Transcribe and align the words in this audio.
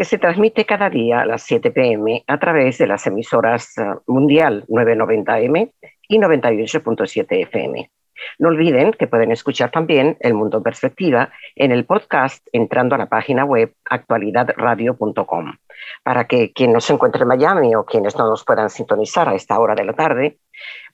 que 0.00 0.06
se 0.06 0.16
transmite 0.16 0.64
cada 0.64 0.88
día 0.88 1.20
a 1.20 1.26
las 1.26 1.42
7 1.42 1.72
pm 1.72 2.24
a 2.26 2.38
través 2.38 2.78
de 2.78 2.86
las 2.86 3.06
emisoras 3.06 3.76
eh, 3.76 3.82
Mundial 4.06 4.64
990M 4.66 5.72
y 6.08 6.18
98.7 6.18 7.26
FM. 7.42 7.90
No 8.38 8.48
olviden 8.48 8.92
que 8.92 9.06
pueden 9.06 9.30
escuchar 9.30 9.70
también 9.70 10.16
El 10.20 10.32
Mundo 10.32 10.56
en 10.56 10.62
Perspectiva 10.62 11.30
en 11.54 11.70
el 11.70 11.84
podcast 11.84 12.46
entrando 12.50 12.94
a 12.94 12.98
la 12.98 13.10
página 13.10 13.44
web 13.44 13.74
actualidadradio.com 13.84 15.58
para 16.02 16.26
que 16.26 16.50
quien 16.54 16.72
no 16.72 16.80
se 16.80 16.94
encuentre 16.94 17.20
en 17.20 17.28
Miami 17.28 17.74
o 17.74 17.84
quienes 17.84 18.16
no 18.16 18.26
nos 18.26 18.42
puedan 18.42 18.70
sintonizar 18.70 19.28
a 19.28 19.34
esta 19.34 19.58
hora 19.58 19.74
de 19.74 19.84
la 19.84 19.92
tarde 19.92 20.38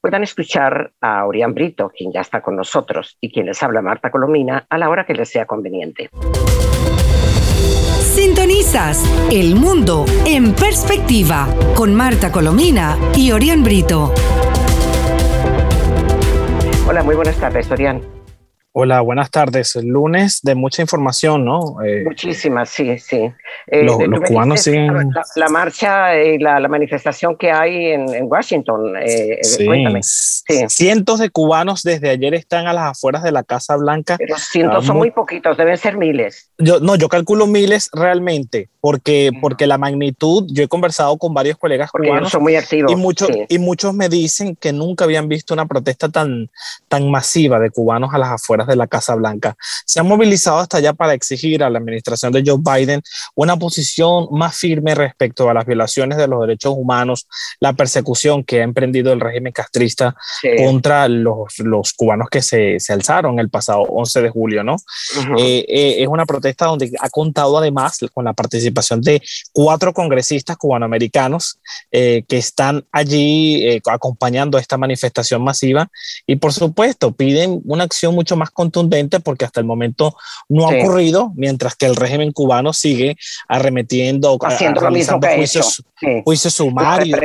puedan 0.01 0.25
escuchar 0.25 0.91
a 1.01 1.25
Orián 1.27 1.55
Brito, 1.55 1.93
quien 1.97 2.11
ya 2.11 2.23
está 2.23 2.43
con 2.43 2.57
nosotros, 2.57 3.19
y 3.21 3.33
quien 3.33 3.47
les 3.47 3.63
habla 3.63 3.83
Marta 3.83 4.11
Colomina 4.11 4.67
a 4.69 4.79
la 4.79 4.91
hora 4.91 5.07
que 5.07 5.15
les 5.15 5.29
sea 5.29 5.47
conveniente. 5.47 6.11
Sintonizas 8.17 9.05
El 9.31 9.57
Mundo 9.57 10.07
en 10.25 10.55
Perspectiva 10.55 11.55
con 11.75 11.95
Marta 11.95 12.33
Colomina 12.33 12.97
y 13.15 13.31
Orián 13.31 13.63
Brito. 13.63 14.11
Hola, 16.89 17.03
muy 17.03 17.15
buenas 17.15 17.37
tardes, 17.37 17.71
Orián. 17.71 18.16
Hola, 18.79 19.01
buenas 19.01 19.31
tardes. 19.31 19.75
Lunes 19.77 20.41
de 20.43 20.55
mucha 20.55 20.83
información, 20.83 21.47
¿no? 21.47 21.83
Eh, 21.83 22.05
Muchísimas, 22.05 22.69
sí, 22.69 22.99
sí. 22.99 23.33
Eh, 23.69 23.83
los, 23.83 23.97
cubanos 24.27 24.61
siguen... 24.61 24.93
La, 25.35 25.49
marcha 25.49 26.15
y 26.23 26.39
la, 26.39 26.61
manifestación 26.69 27.39
que 27.39 27.51
hay 27.51 27.87
en, 27.93 28.07
Washington. 28.25 28.93
Eh, 29.01 29.39
sí. 29.43 29.67
Cientos 30.69 31.21
de 31.21 31.31
cubanos 31.31 31.85
desde 31.85 32.11
ayer 32.11 32.35
están 32.35 32.67
a 32.67 32.75
las 32.75 32.91
afueras 32.91 33.23
de 33.23 33.33
la 33.33 33.45
Casa 33.45 33.77
Blanca. 33.77 34.17
Pero 34.19 34.37
cientos 34.37 34.85
son 34.85 34.99
muy 34.99 35.11
poquitos, 35.11 35.57
deben 35.57 35.79
ser 35.79 35.97
miles. 35.97 36.51
Yo, 36.59 36.79
no, 36.79 36.97
yo 36.97 37.09
calculo 37.09 37.47
miles 37.47 37.89
realmente, 37.95 38.69
porque, 38.83 39.31
porque 39.41 39.67
la 39.67 39.79
magnitud, 39.79 40.49
yo 40.53 40.63
he 40.63 40.69
conversado 40.69 41.17
con 41.17 41.33
varios 41.33 41.57
colegas 41.57 41.91
cubanos. 41.91 42.31
Son 42.31 42.43
muy 42.43 42.57
activos. 42.57 42.93
Y 42.93 42.97
muchos, 42.97 43.31
y 43.49 43.59
muchos 43.59 43.95
me 43.95 44.11
dicen 44.11 44.55
que 44.55 44.75
nunca 44.75 45.07
habían 45.07 45.31
visto 45.31 45.55
una 45.55 45.65
protesta 45.65 46.11
tan, 46.11 46.51
tan 46.89 47.11
masiva 47.11 47.59
de 47.59 47.71
cubanos 47.71 48.13
a 48.13 48.19
las 48.19 48.33
afueras 48.33 48.66
de 48.67 48.77
la 48.77 48.87
Casa 48.87 49.15
Blanca. 49.15 49.57
Se 49.85 50.01
han 50.01 50.09
movilizado 50.09 50.59
hasta 50.59 50.79
allá 50.79 50.93
para 50.93 51.15
exigir 51.15 51.63
a 51.63 51.71
la 51.71 51.79
administración 51.79 52.33
de 52.33 52.43
Joe 52.45 52.59
Biden 52.59 53.03
una 53.35 53.57
posición 53.57 54.29
más 54.31 54.57
firme 54.57 54.95
respecto 54.95 55.49
a 55.49 55.55
las 55.55 55.67
violaciones 55.67 56.19
de 56.19 56.29
los 56.29 56.41
derechos 56.41 56.75
humanos, 56.77 57.27
la 57.61 57.73
persecución 57.73 58.45
que 58.45 58.61
ha 58.61 58.65
emprendido 58.65 59.13
el 59.13 59.21
régimen 59.21 59.53
castrista 59.53 60.15
contra 60.59 61.09
los, 61.09 61.59
los, 61.59 61.93
cubanos 61.93 62.29
que 62.31 62.43
se, 62.43 62.81
se, 62.81 62.93
alzaron 62.93 63.39
el 63.39 63.51
pasado 63.51 63.83
11 63.83 64.23
de 64.23 64.31
julio, 64.31 64.63
¿no? 64.63 64.77
Eh, 65.39 65.65
eh, 65.69 66.03
es 66.03 66.09
una 66.09 66.27
protesta 66.27 66.67
donde 66.67 66.91
ha 67.01 67.09
contado 67.11 67.59
además 67.59 67.99
con 68.13 68.25
la 68.25 68.33
participación 68.33 69.01
de 69.01 69.23
cuatro 69.53 69.93
congresistas 69.93 70.57
cubanoamericanos 70.57 71.59
eh, 71.91 72.25
que 72.29 72.39
están 72.39 72.85
allí 72.93 73.81
acompañando 73.87 74.59
esta 74.59 74.77
manifestación 74.77 75.43
masiva 75.43 75.89
y 76.27 76.37
por 76.37 76.53
supuesto 76.53 77.13
piden 77.13 77.61
una 77.65 77.85
acción 77.85 78.15
mucho 78.15 78.37
más 78.37 78.51
contundente 78.57 79.21
porque 79.21 79.45
hasta 79.45 79.61
el 79.61 79.67
momento 79.67 80.17
no 80.49 80.67
ha 80.67 80.75
ocurrido, 80.75 81.33
mientras 81.37 81.77
que 81.77 81.87
el 81.87 81.95
régimen 81.95 82.33
cubano 82.33 82.73
sigue 82.73 83.17
arremetiendo, 83.47 84.37
haciendo 84.43 84.81
realizando 84.81 85.29
juicios, 85.29 85.85
juicios 86.25 86.55
sumarios, 86.55 87.21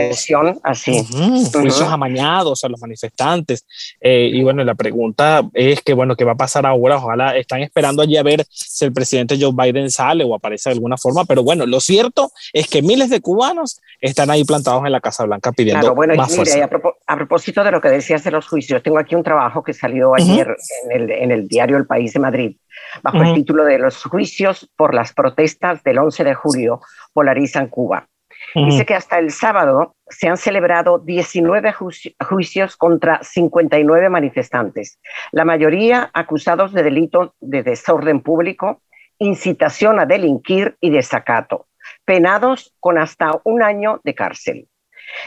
así. 0.64 1.08
juicios 1.52 1.90
amañados 1.90 2.64
a 2.64 2.70
los 2.70 2.80
manifestantes. 2.82 3.66
Eh, 4.00 4.30
y 4.34 4.44
bueno, 4.44 4.64
la 4.64 4.76
pregunta 4.76 5.42
es 5.54 5.82
que, 5.82 5.94
bueno, 5.94 6.16
¿qué 6.16 6.26
va 6.26 6.34
a 6.34 6.38
pasar 6.38 6.66
ahora? 6.66 6.98
Ojalá 6.98 7.36
están 7.38 7.62
esperando 7.62 8.02
allí 8.02 8.18
a 8.18 8.24
ver 8.24 8.46
si 8.50 8.86
el 8.86 8.94
presidente 8.94 9.38
Joe 9.40 9.54
Biden 9.54 9.90
sale 9.90 10.24
o 10.24 10.36
aparece 10.36 10.70
de 10.70 10.76
alguna 10.76 10.98
forma, 10.98 11.26
pero 11.26 11.44
bueno, 11.44 11.66
lo 11.66 11.80
cierto 11.80 12.32
es 12.52 12.68
que 12.68 12.82
miles 12.82 13.10
de 13.10 13.22
cubanos 13.22 13.80
están 14.02 14.30
ahí 14.30 14.44
plantados 14.44 14.86
en 14.86 14.92
la 14.92 15.00
Casa 15.00 15.24
Blanca 15.24 15.52
pidiendo 15.52 15.96
bueno, 15.96 16.16
más 16.16 16.36
fuerza. 16.36 16.70
a, 17.08 17.16
propósito 17.16 17.64
de 17.64 17.72
lo 17.72 17.80
que 17.80 17.90
decías 17.90 18.24
de 18.24 18.32
los 18.32 18.48
juicios, 18.48 18.82
tengo 18.84 19.00
aquí 19.00 19.16
un 19.16 19.24
trabajo 19.24 19.64
que 19.64 19.74
salió 19.74 20.16
ayer 20.16 20.56
en 20.90 21.02
el 21.02 21.12
en 21.22 21.32
el 21.32 21.48
diario 21.48 21.78
El 21.78 21.86
País 21.86 22.14
de 22.14 22.20
Madrid, 22.20 22.58
bajo 23.04 23.22
el 23.22 23.34
título 23.34 23.64
de 23.64 23.78
Los 23.78 24.04
juicios 24.04 24.70
por 24.76 24.94
las 24.94 25.14
protestas 25.14 25.84
del 25.84 26.00
11 26.00 26.24
de 26.24 26.34
julio 26.34 26.82
polarizan 27.14 27.68
Cuba. 27.68 28.08
Dice 28.56 28.86
que 28.86 28.96
hasta 28.96 29.20
el 29.20 29.32
sábado 29.32 29.96
se 30.10 30.28
han 30.28 30.36
celebrado 30.36 31.00
19 31.00 31.74
juicios 31.74 32.76
contra 32.76 33.24
59 33.24 34.10
manifestantes, 34.10 35.00
la 35.32 35.46
mayoría 35.46 36.10
acusados 36.14 36.74
de 36.74 36.84
delitos 36.84 37.30
de 37.40 37.64
desorden 37.64 38.22
público, 38.22 38.82
incitación 39.20 40.00
a 40.00 40.06
delinquir 40.06 40.76
y 40.82 40.90
desacato, 40.90 41.68
penados 42.04 42.74
con 42.80 42.98
hasta 42.98 43.40
un 43.44 43.62
año 43.62 44.02
de 44.04 44.16
cárcel. 44.16 44.68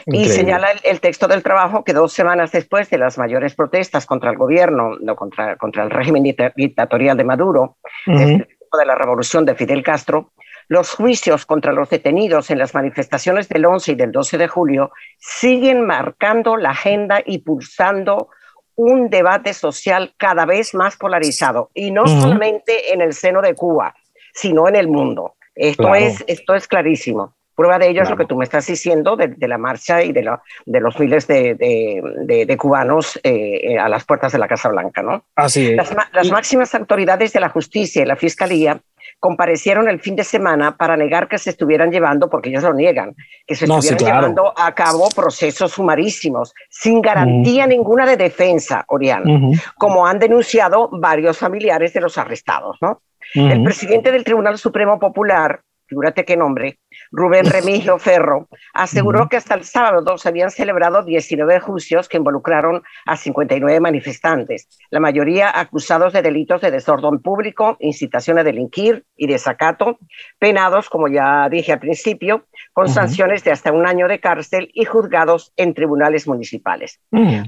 Y 0.07 0.25
señala 0.25 0.69
el, 0.83 0.99
texto 0.99 1.27
del 1.27 1.43
trabajo 1.43 1.83
que 1.83 1.93
dos 1.93 2.13
semanas 2.13 2.51
después 2.51 2.89
de 2.89 2.97
las 2.97 3.17
mayores 3.17 3.55
protestas 3.55 4.05
contra 4.05 4.31
el 4.31 4.37
gobierno, 4.37 4.97
no, 4.99 5.15
contra, 5.15 5.55
contra 5.57 5.83
el 5.83 5.89
régimen 5.89 6.23
dictatorial 6.23 7.17
de 7.17 7.23
Maduro, 7.23 7.77
de 8.05 8.85
la 8.85 8.95
revolución 8.95 9.45
de 9.45 9.55
Fidel 9.55 9.83
Castro, 9.83 10.33
los 10.67 10.91
juicios 10.91 11.45
contra 11.45 11.73
los 11.73 11.89
detenidos 11.89 12.49
en 12.49 12.57
las 12.57 12.73
manifestaciones 12.73 13.47
del 13.49 13.65
11 13.65 13.91
y 13.91 13.95
del 13.95 14.11
12 14.11 14.37
de 14.37 14.47
julio 14.47 14.91
siguen 15.17 15.85
marcando 15.85 16.57
la 16.57 16.71
agenda 16.71 17.21
y 17.25 17.39
pulsando 17.39 18.29
un 18.75 19.09
debate 19.09 19.53
social 19.53 20.13
cada 20.17 20.45
vez 20.45 20.73
más 20.73 20.97
polarizado, 20.97 21.71
y 21.73 21.91
no 21.91 22.07
solamente 22.07 22.93
en 22.93 23.01
el 23.01 23.13
seno 23.13 23.41
de 23.41 23.55
Cuba, 23.55 23.95
sino 24.33 24.67
en 24.67 24.75
el 24.75 24.89
mundo. 24.89 25.35
Esto, 25.55 25.95
es, 25.95 26.23
esto 26.27 26.55
es 26.55 26.67
clarísimo. 26.67 27.35
Prueba 27.55 27.79
de 27.79 27.89
ello 27.89 28.03
es 28.03 28.09
lo 28.09 28.17
que 28.17 28.25
tú 28.25 28.35
me 28.35 28.43
estás 28.43 28.67
diciendo 28.67 29.15
de, 29.15 29.47
la 29.47 29.57
marcha 29.57 30.03
y 30.03 30.11
de, 30.11 30.23
la, 30.23 30.41
de 30.65 30.79
los 30.81 30.99
miles 30.99 31.25
de, 31.27 31.55
de, 31.55 32.57
cubanos 32.57 33.17
eh, 33.23 33.61
eh, 33.63 33.79
a 33.79 33.87
las 33.87 34.03
puertas 34.03 34.33
de 34.33 34.39
la 34.39 34.47
Casa 34.47 34.69
Blanca, 34.69 35.01
¿no? 35.01 35.23
Así 35.35 35.67
es. 35.67 35.77
Las, 35.77 36.31
máximas 36.31 36.75
autoridades 36.75 37.31
de 37.31 37.39
la 37.39 37.49
justicia 37.49 38.01
y 38.01 38.05
la 38.05 38.15
fiscalía 38.17 38.81
comparecieron 39.19 39.87
el 39.87 39.99
fin 39.99 40.15
de 40.15 40.23
semana 40.23 40.75
para 40.75 40.97
negar 40.97 41.27
que 41.27 41.37
se 41.37 41.51
estuvieran 41.51 41.91
llevando, 41.91 42.29
porque 42.29 42.49
ellos 42.49 42.63
lo 42.63 42.73
niegan, 42.73 43.15
que 43.47 43.55
se 43.55 43.65
estuvieran 43.65 43.99
llevando 43.99 44.53
a 44.57 44.73
cabo 44.75 45.07
procesos 45.15 45.71
sumarísimos, 45.71 46.53
sin 46.69 47.01
garantía 47.01 47.65
ninguna 47.67 48.05
de 48.05 48.17
defensa, 48.17 48.83
Oriana, 48.87 49.55
como 49.77 50.05
han 50.05 50.19
denunciado 50.19 50.89
varios 50.91 51.37
familiares 51.37 51.93
de 51.93 52.01
los 52.01 52.17
arrestados, 52.17 52.77
¿no? 52.81 53.01
El 53.33 53.63
presidente 53.63 54.11
del 54.11 54.23
Tribunal 54.23 54.57
Supremo 54.57 54.99
Popular, 54.99 55.61
figúrate 55.87 56.25
qué 56.25 56.37
nombre, 56.37 56.79
Rubén 57.11 57.45
Remigio 57.51 57.97
Ferro, 57.99 58.47
aseguró 58.73 59.29
que 59.29 59.37
hasta 59.37 59.55
el 59.55 59.63
sábado 59.63 60.17
se 60.17 60.29
habían 60.29 60.51
celebrado 60.51 61.03
19 61.03 61.59
juicios 61.59 62.09
que 62.09 62.17
involucraron 62.17 62.83
a 63.05 63.17
59 63.17 63.79
manifestantes, 63.79 64.67
la 64.89 64.99
mayoría 64.99 65.51
acusados 65.57 66.13
de 66.13 66.21
delitos 66.21 66.61
de 66.61 66.71
desorden 66.71 67.19
público, 67.19 67.77
incitación 67.79 68.37
a 68.39 68.43
delinquir 68.43 69.05
y 69.15 69.27
desacato, 69.27 69.99
penados, 70.39 70.89
como 70.89 71.07
ya 71.07 71.47
dije 71.49 71.73
al 71.73 71.79
principio, 71.79 72.45
con 72.73 72.89
sanciones 72.89 73.43
de 73.43 73.51
hasta 73.51 73.71
un 73.71 73.87
año 73.87 74.07
de 74.07 74.19
cárcel 74.19 74.69
y 74.73 74.85
juzgados 74.85 75.53
en 75.55 75.73
tribunales 75.73 76.27
municipales. 76.27 76.99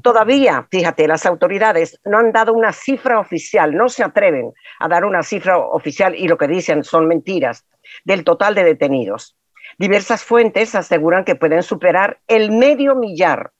Todavía, 0.02 0.68
fíjate, 0.70 1.08
las 1.08 1.26
autoridades 1.26 2.00
no 2.06 2.20
han 2.20 2.32
dado 2.32 2.54
una 2.54 2.72
cifra 2.72 3.20
oficial, 3.20 3.76
no 3.76 3.90
se 3.90 4.04
atreven 4.04 4.54
a 4.80 4.88
dar 4.88 5.06
una 5.06 5.24
cifra 5.24 5.58
oficial 5.58 6.16
y 6.16 6.28
lo 6.28 6.38
que 6.38 6.48
dicen 6.48 6.84
son 6.84 7.08
mentiras 7.08 7.66
del 8.04 8.24
total 8.24 8.56
de 8.56 8.64
detenidos. 8.64 9.38
Diversas 9.78 10.24
fuentes 10.24 10.76
aseguran 10.76 11.26
que 11.26 11.36
pueden 11.36 11.64
superar 11.64 12.20
el 12.28 12.52
medio 12.52 12.96
millar. 12.96 13.52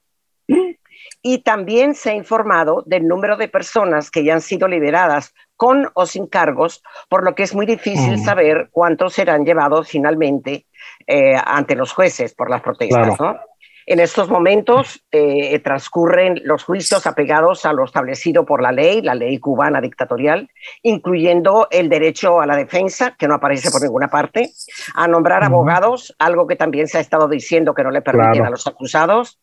Y 1.22 1.40
también 1.40 1.94
se 1.94 2.12
ha 2.12 2.14
informado 2.14 2.84
del 2.86 3.08
número 3.08 3.38
de 3.38 3.48
personas 3.48 4.10
que 4.12 4.24
ya 4.24 4.34
han 4.34 4.42
sido 4.42 4.68
liberadas 4.68 5.34
con 5.56 5.90
o 5.94 6.06
sin 6.06 6.28
cargos, 6.28 6.84
por 7.10 7.24
lo 7.24 7.36
que 7.36 7.44
es 7.44 7.54
muy 7.54 7.66
difícil 7.66 8.18
mm. 8.18 8.24
saber 8.24 8.70
cuántos 8.72 9.14
serán 9.14 9.44
llevados 9.44 9.90
finalmente 9.90 10.66
eh, 11.06 11.36
ante 11.44 11.76
los 11.76 11.92
jueces 11.92 12.34
por 12.34 12.50
las 12.50 12.62
protestas. 12.62 13.18
En 13.90 14.02
estos 14.02 14.30
momentos 14.30 15.02
eh, 15.14 15.58
transcurren 15.60 16.42
los 16.44 16.66
juicios 16.66 17.08
apegados 17.08 17.66
a 17.66 17.72
lo 17.72 17.86
establecido 17.86 18.46
por 18.46 18.62
la 18.62 18.74
ley, 18.74 19.02
la 19.02 19.16
ley 19.16 19.40
cubana 19.40 19.80
dictatorial, 19.80 20.50
incluyendo 20.84 21.70
el 21.72 21.88
derecho 21.88 22.42
a 22.42 22.46
la 22.46 22.58
defensa, 22.58 23.16
que 23.18 23.30
no 23.30 23.36
aparece 23.36 23.72
por 23.72 23.82
ninguna 23.82 24.10
parte, 24.10 24.52
a 24.94 25.08
nombrar 25.08 25.46
abogados, 25.46 26.14
algo 26.20 26.48
que 26.48 26.58
también 26.58 26.90
se 26.90 26.98
ha 26.98 27.02
estado 27.02 27.30
diciendo 27.30 27.74
que 27.74 27.84
no 27.84 27.92
le 27.92 28.02
permiten 28.02 28.46
a 28.46 28.50
los 28.50 28.68
acusados. 28.68 29.40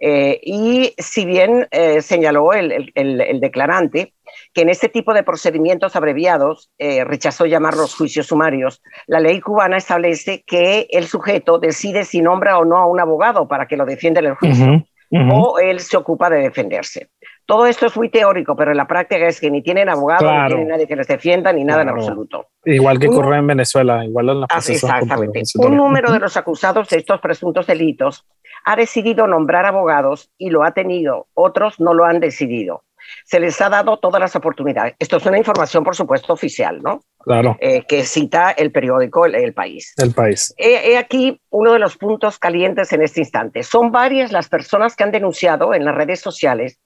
Eh, 0.00 0.38
y 0.44 0.94
si 0.98 1.24
bien 1.24 1.66
eh, 1.72 2.00
señaló 2.00 2.52
el, 2.52 2.92
el, 2.94 3.40
declarante 3.40 4.14
que 4.54 4.62
en 4.62 4.68
este 4.68 4.88
tipo 4.88 5.14
de 5.14 5.22
procedimientos 5.22 5.96
abreviados 5.96 6.70
rechazó 6.78 7.46
llamarlos 7.46 7.94
juicios 7.94 8.26
sumarios, 8.26 8.82
la 9.06 9.20
ley 9.20 9.40
cubana 9.40 9.76
establece 9.76 10.44
que 10.46 10.86
el 10.90 11.06
sujeto 11.06 11.58
decide 11.58 12.04
si 12.04 12.20
nombra 12.20 12.58
o 12.58 12.64
no 12.64 12.76
a 12.76 12.86
un 12.86 13.00
abogado 13.00 13.46
para 13.48 13.66
que 13.66 13.76
lo 13.76 13.84
defienda 13.84 14.20
en 14.20 14.26
el 14.26 14.34
juicio. 14.34 14.84
o 15.10 15.58
él 15.58 15.80
se 15.80 15.96
ocupa 15.96 16.28
de 16.30 16.40
defenderse. 16.40 17.08
Todo 17.46 17.66
esto 17.66 17.86
es 17.86 17.96
muy 17.96 18.10
teórico, 18.10 18.54
pero 18.54 18.72
en 18.72 18.76
la 18.76 18.86
práctica 18.86 19.26
es 19.26 19.40
que 19.40 19.50
ni 19.50 19.62
tienen 19.62 19.88
abogado, 19.88 20.30
ni 20.30 20.48
tienen 20.48 20.68
nadie 20.68 20.86
que 20.86 20.96
les 20.96 21.06
defienda, 21.06 21.50
ni 21.50 21.64
nada 21.64 21.80
en 21.80 21.88
absoluto. 21.88 22.48
Igual 22.62 22.98
que 22.98 23.08
ocurre 23.08 23.38
en 23.38 23.46
Venezuela, 23.46 24.04
igual 24.04 24.28
en 24.28 24.40
la 24.40 24.46
Exactamente. 24.54 25.42
Un 25.54 25.76
número 25.76 26.12
de 26.12 26.18
los 26.18 26.36
acusados 26.36 26.90
de 26.90 26.98
estos 26.98 27.22
presuntos 27.22 27.66
delitos 27.66 28.26
ha 28.66 28.76
decidido 28.76 29.26
nombrar 29.26 29.64
abogados 29.64 30.30
y 30.36 30.50
lo 30.50 30.62
ha 30.62 30.72
tenido, 30.72 31.28
otros 31.32 31.80
no 31.80 31.94
lo 31.94 32.04
han 32.04 32.20
decidido 32.20 32.82
se 33.24 33.40
les 33.40 33.60
ha 33.60 33.68
dado 33.68 33.98
todas 33.98 34.20
las 34.20 34.34
oportunidades. 34.36 34.94
Esto 34.98 35.16
es 35.16 35.26
una 35.26 35.38
información, 35.38 35.84
por 35.84 35.96
supuesto, 35.96 36.32
oficial, 36.32 36.82
¿no? 36.82 37.02
Claro. 37.18 37.56
Eh, 37.60 37.82
que 37.86 38.04
cita 38.04 38.50
el 38.52 38.72
periódico 38.72 39.26
El, 39.26 39.52
País. 39.52 39.94
El 39.98 40.12
País. 40.12 40.54
He, 40.56 40.96
aquí 40.96 41.40
uno 41.50 41.72
de 41.72 41.78
los 41.78 41.96
puntos 41.96 42.38
calientes 42.38 42.92
en 42.92 43.02
este 43.02 43.20
instante. 43.20 43.62
Son 43.62 43.90
varias 43.90 44.32
las 44.32 44.48
personas 44.48 44.96
que 44.96 45.04
han 45.04 45.10
denunciado 45.10 45.74
en 45.74 45.84
las 45.84 45.94
redes 45.94 46.20
sociales 46.20 46.78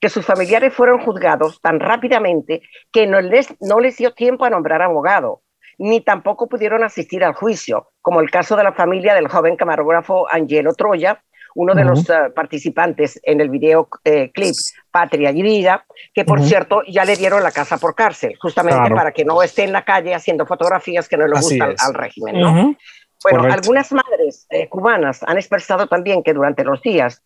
que 0.00 0.08
sus 0.08 0.24
familiares 0.24 0.72
fueron 0.72 1.00
juzgados 1.00 1.60
tan 1.60 1.80
rápidamente 1.80 2.62
que 2.92 3.06
no 3.06 3.20
les, 3.20 3.54
no 3.60 3.80
les 3.80 3.96
dio 3.96 4.12
tiempo 4.12 4.44
a 4.44 4.50
nombrar 4.50 4.82
abogado, 4.82 5.42
ni 5.78 6.00
tampoco 6.00 6.48
pudieron 6.48 6.84
asistir 6.84 7.24
al 7.24 7.34
juicio, 7.34 7.90
como 8.00 8.20
el 8.20 8.30
caso 8.30 8.56
de 8.56 8.64
la 8.64 8.72
familia 8.72 9.14
del 9.14 9.28
joven 9.28 9.56
camarógrafo 9.56 10.30
Angelo 10.30 10.74
Troya, 10.74 11.22
uno 11.54 11.74
de 11.74 11.84
los 11.84 12.08
eh, 12.08 12.30
participantes 12.34 13.20
en 13.22 13.40
el 13.40 13.48
video 13.48 13.88
eh, 14.04 14.30
clip 14.32 14.54
Patria 14.90 15.30
y 15.30 15.42
Vida, 15.42 15.84
que 16.14 16.24
por 16.24 16.42
cierto 16.42 16.82
ya 16.88 17.04
le 17.04 17.16
dieron 17.16 17.42
la 17.42 17.52
casa 17.52 17.78
por 17.78 17.94
cárcel, 17.94 18.36
justamente 18.40 18.90
para 18.90 19.12
que 19.12 19.24
no 19.24 19.42
esté 19.42 19.64
en 19.64 19.72
la 19.72 19.84
calle 19.84 20.14
haciendo 20.14 20.46
fotografías 20.46 21.08
que 21.08 21.16
no 21.16 21.26
le 21.26 21.40
gustan 21.40 21.74
al, 21.78 21.94
régimen. 21.94 22.76
Bueno, 23.22 23.52
algunas 23.52 23.92
madres 23.92 24.46
eh, 24.48 24.68
cubanas 24.68 25.22
han 25.22 25.36
expresado 25.36 25.86
también 25.86 26.22
que 26.22 26.32
durante 26.32 26.64
los 26.64 26.80
días 26.80 27.22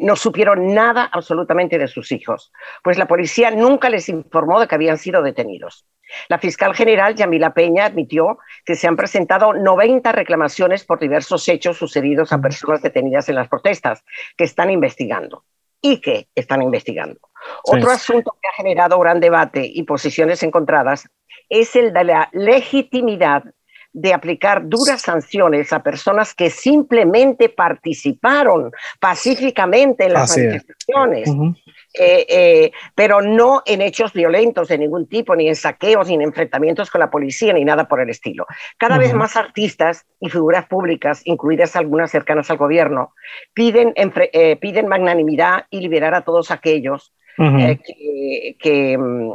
no 0.00 0.16
supieron 0.16 0.74
nada 0.74 1.08
absolutamente 1.12 1.78
de 1.78 1.88
sus 1.88 2.12
hijos, 2.12 2.52
pues 2.82 2.98
la 2.98 3.06
policía 3.06 3.50
nunca 3.50 3.88
les 3.88 4.08
informó 4.08 4.60
de 4.60 4.66
que 4.66 4.74
habían 4.74 4.98
sido 4.98 5.22
detenidos. 5.22 5.86
La 6.28 6.38
fiscal 6.38 6.74
general 6.74 7.14
Yamila 7.14 7.54
Peña 7.54 7.84
admitió 7.84 8.38
que 8.64 8.74
se 8.74 8.88
han 8.88 8.96
presentado 8.96 9.52
90 9.52 10.10
reclamaciones 10.12 10.84
por 10.84 10.98
diversos 10.98 11.48
hechos 11.48 11.76
sucedidos 11.76 12.32
a 12.32 12.40
personas 12.40 12.82
detenidas 12.82 13.28
en 13.28 13.36
las 13.36 13.48
protestas 13.48 14.04
que 14.36 14.44
están 14.44 14.70
investigando 14.70 15.44
y 15.80 16.00
que 16.00 16.28
están 16.34 16.62
investigando. 16.62 17.18
Otro 17.64 17.90
asunto 17.90 18.36
que 18.40 18.48
ha 18.48 18.56
generado 18.56 18.98
gran 18.98 19.20
debate 19.20 19.64
y 19.64 19.84
posiciones 19.84 20.42
encontradas 20.42 21.08
es 21.48 21.74
el 21.74 21.92
de 21.92 22.04
la 22.04 22.28
legitimidad 22.32 23.44
de 23.92 24.14
aplicar 24.14 24.68
duras 24.68 25.02
sanciones 25.02 25.72
a 25.72 25.82
personas 25.82 26.34
que 26.34 26.50
simplemente 26.50 27.48
participaron 27.48 28.70
pacíficamente 29.00 30.04
en 30.06 30.12
las 30.12 30.36
manifestaciones. 30.36 31.28
Eh, 31.98 32.24
eh, 32.28 32.72
pero 32.94 33.20
no 33.20 33.62
en 33.66 33.82
hechos 33.82 34.12
violentos 34.12 34.68
de 34.68 34.78
ningún 34.78 35.08
tipo, 35.08 35.34
ni 35.34 35.48
en 35.48 35.56
saqueos, 35.56 36.06
ni 36.06 36.14
en 36.14 36.22
enfrentamientos 36.22 36.88
con 36.88 37.00
la 37.00 37.10
policía, 37.10 37.52
ni 37.52 37.64
nada 37.64 37.88
por 37.88 38.00
el 38.00 38.10
estilo. 38.10 38.46
Cada 38.78 38.96
vez 38.96 39.12
más 39.12 39.36
artistas 39.36 40.06
y 40.20 40.30
figuras 40.30 40.66
públicas, 40.66 41.22
incluidas 41.24 41.74
algunas 41.74 42.12
cercanas 42.12 42.48
al 42.50 42.58
gobierno, 42.58 43.14
piden, 43.54 43.92
eh, 43.96 44.56
piden 44.56 44.86
magnanimidad 44.86 45.66
y 45.68 45.80
liberar 45.80 46.14
a 46.14 46.20
todos 46.22 46.52
aquellos 46.52 47.12
que, 47.36 48.98
mm, 48.98 49.32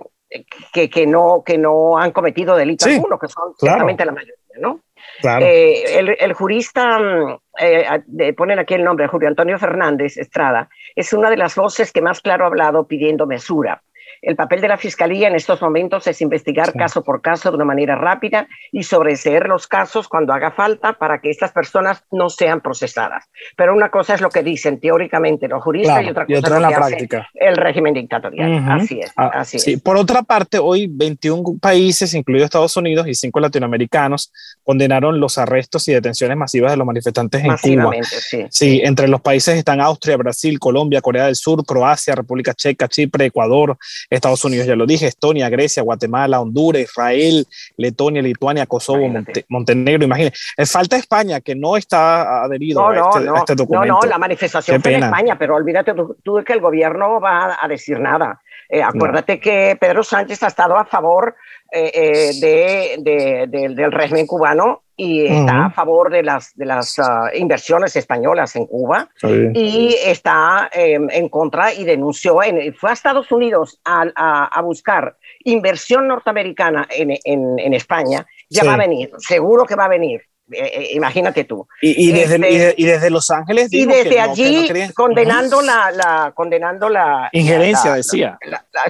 que, 0.74 0.90
que, 0.90 1.08
no, 1.08 1.44
que 1.46 1.58
no 1.58 1.98
han 1.98 2.12
cometido 2.12 2.56
delito 2.56 2.86
alguno, 2.86 3.19
que 3.19 3.28
son 3.28 3.54
claramente 3.60 4.06
la 4.06 4.12
mayoría. 4.12 4.45
¿No? 4.60 4.81
Eh, 5.24 6.16
el, 6.19 6.34
jurista, 6.34 7.00
mm, 7.00 7.38
eh, 7.60 8.34
ponen 8.34 8.60
aquí 8.60 8.74
el 8.74 8.84
nombre, 8.84 9.07
Julio 9.07 9.28
Antonio 9.28 9.57
Fernández 9.57 10.18
Estrada, 10.18 10.69
es 10.96 11.13
una 11.13 11.30
de 11.30 11.38
las 11.38 11.56
voces 11.56 11.92
que 11.92 12.02
más 12.02 12.22
claro 12.22 12.44
ha 12.46 12.48
hablado 12.48 12.88
pidiendo 12.88 13.25
mesura. 13.25 13.81
El 14.22 14.36
papel 14.36 14.62
de 14.62 14.68
la 14.68 14.78
Fiscalía 14.78 15.28
en 15.28 15.36
estos 15.36 15.62
momentos 15.62 16.08
es 16.08 16.22
investigar 16.22 16.74
caso 16.74 17.04
por 17.04 17.22
caso 17.22 17.50
de 17.50 17.56
una 17.56 17.66
manera 17.66 17.96
rápida 17.96 18.48
y 18.72 18.84
sobreseer 18.84 19.48
los 19.48 19.68
casos 19.68 20.08
cuando 20.08 20.34
haga 20.34 20.52
falta 20.52 20.94
para 20.94 21.20
que 21.20 21.30
estas 21.30 21.52
personas 21.52 22.04
no 22.12 22.30
sean 22.30 22.62
procesadas. 22.62 23.26
Pero 23.56 23.74
una 23.74 23.90
cosa 23.90 24.16
es 24.16 24.22
lo 24.22 24.30
que 24.30 24.44
dicen 24.44 24.80
teóricamente 24.80 25.48
los 25.48 25.64
juristas 25.64 26.04
y 26.04 26.10
otra 26.10 26.26
cosa 26.26 26.56
es 26.56 26.62
la 26.62 26.70
práctica. 26.70 27.30
el 27.34 27.58
régimen 27.58 27.94
dictatorial. 27.94 28.66
Así 28.70 29.00
es. 29.00 29.12
Ah, 29.16 29.32
así 29.34 29.58
es. 29.58 29.82
Por 29.82 29.98
otra 29.98 30.24
parte, 30.24 30.60
hoy 30.60 30.88
21 30.90 31.58
países, 31.60 32.14
incluidos 32.14 32.46
Estados 32.46 32.76
Unidos 32.78 33.08
y 33.08 33.16
cinco 33.16 33.40
latinoamericanos, 33.40 34.32
condenaron 34.64 35.20
los 35.20 35.38
arrestos 35.38 35.88
y 35.88 35.94
detenciones 35.94 36.38
masivas 36.38 36.72
de 36.72 36.78
los 36.78 36.88
manifestantes 36.88 37.44
en 37.44 37.56
Cuba. 37.58 37.92
Sí. 38.04 38.46
sí, 38.50 38.82
entre 38.84 39.08
los 39.08 39.22
países 39.22 39.56
están 39.58 39.82
Austria, 39.82 40.18
Brasil, 40.18 40.60
Colombia, 40.60 41.02
Corea 41.02 41.26
del 41.26 41.36
Sur, 41.36 41.64
Croacia, 41.66 42.16
República 42.16 42.54
Checa, 42.54 42.88
Chipre, 42.88 43.26
Ecuador, 43.26 43.78
Estados 44.10 44.44
Unidos, 44.46 44.68
ya 44.68 44.75
lo 44.75 44.86
dije, 44.86 45.07
Estonia, 45.07 45.50
Grecia, 45.50 45.84
Guatemala, 45.84 46.40
Honduras, 46.40 46.81
Israel, 46.81 47.48
Letonia, 47.78 48.22
Lituania, 48.22 48.66
Kosovo, 48.66 49.07
Montenegro, 49.50 50.06
imagínense. 50.06 50.38
Falta 50.66 50.98
España, 50.98 51.42
que 51.42 51.56
no 51.56 51.78
está 51.78 52.44
adherido 52.44 52.88
a, 52.88 52.96
este, 52.96 53.30
este, 53.38 53.56
documento. 53.56 53.88
No, 53.88 54.00
no, 54.02 54.07
la 54.07 54.18
manifestación 54.18 54.81
fue 54.81 54.96
en 54.96 55.04
España, 55.04 55.38
pero 55.38 55.56
olvídate 55.56 55.94
tú, 56.24 56.36
de 56.38 56.44
que 56.44 56.54
el 56.54 56.62
gobierno 56.62 57.19
va 57.19 57.57
a 57.62 57.68
decir 57.68 58.00
nada. 58.00 58.42
Eh, 58.69 58.81
acuérdate 58.81 59.40
que 59.40 59.78
Pedro 59.80 60.04
Sánchez 60.04 60.42
ha 60.44 60.48
estado 60.48 60.75
a 60.75 60.86
favor 60.86 61.36
eh, 61.72 61.92
eh, 61.94 62.98
de, 63.01 63.48
del 63.48 63.92
régimen 63.92 64.25
cubano 64.25 64.85
y 64.98 65.26
está 65.26 65.66
a 65.66 65.72
favor 65.72 66.10
de 66.10 66.24
las, 66.24 66.56
de 66.56 66.66
las 66.66 66.98
ah, 67.00 67.30
inversiones 67.34 67.96
españolas 67.96 68.56
en 68.56 68.66
Cuba 68.66 69.10
y 69.54 69.96
está 70.06 70.70
em, 70.72 71.08
en 71.12 71.30
contra 71.30 71.74
y 71.74 71.84
denunció, 71.84 72.42
en, 72.42 72.74
fue 72.74 72.92
a 72.92 72.94
Estados 72.94 73.32
Unidos 73.32 73.80
a, 73.84 74.06
a, 74.16 74.62
buscar 74.62 75.18
inversión 75.44 76.08
norteamericana 76.08 76.88
en, 76.90 77.12
en, 77.24 77.60
en 77.60 77.74
España, 77.74 78.26
ya 78.50 78.64
va 78.64 78.76
a 78.76 78.78
venir, 78.78 79.12
seguro 79.18 79.66
que 79.66 79.76
va 79.76 79.86
a 79.86 79.90
venir. 79.90 80.22
Eh, 80.52 80.60
eh, 80.64 80.90
imagínate 80.94 81.44
tú. 81.46 81.68
Y, 81.82 82.12
desde, 82.12 82.36
este, 82.36 82.76
y, 82.78 82.86
desde, 82.86 83.10
Los 83.10 83.32
Ángeles. 83.32 83.74
Y 83.74 83.86
desde 83.86 84.20
allí 84.20 84.70
condenando, 84.94 85.60
la, 85.62 85.90
la, 85.90 86.34
condenando 86.36 86.88
la... 86.88 87.30
Injerencia, 87.32 87.96
decía. 87.96 88.38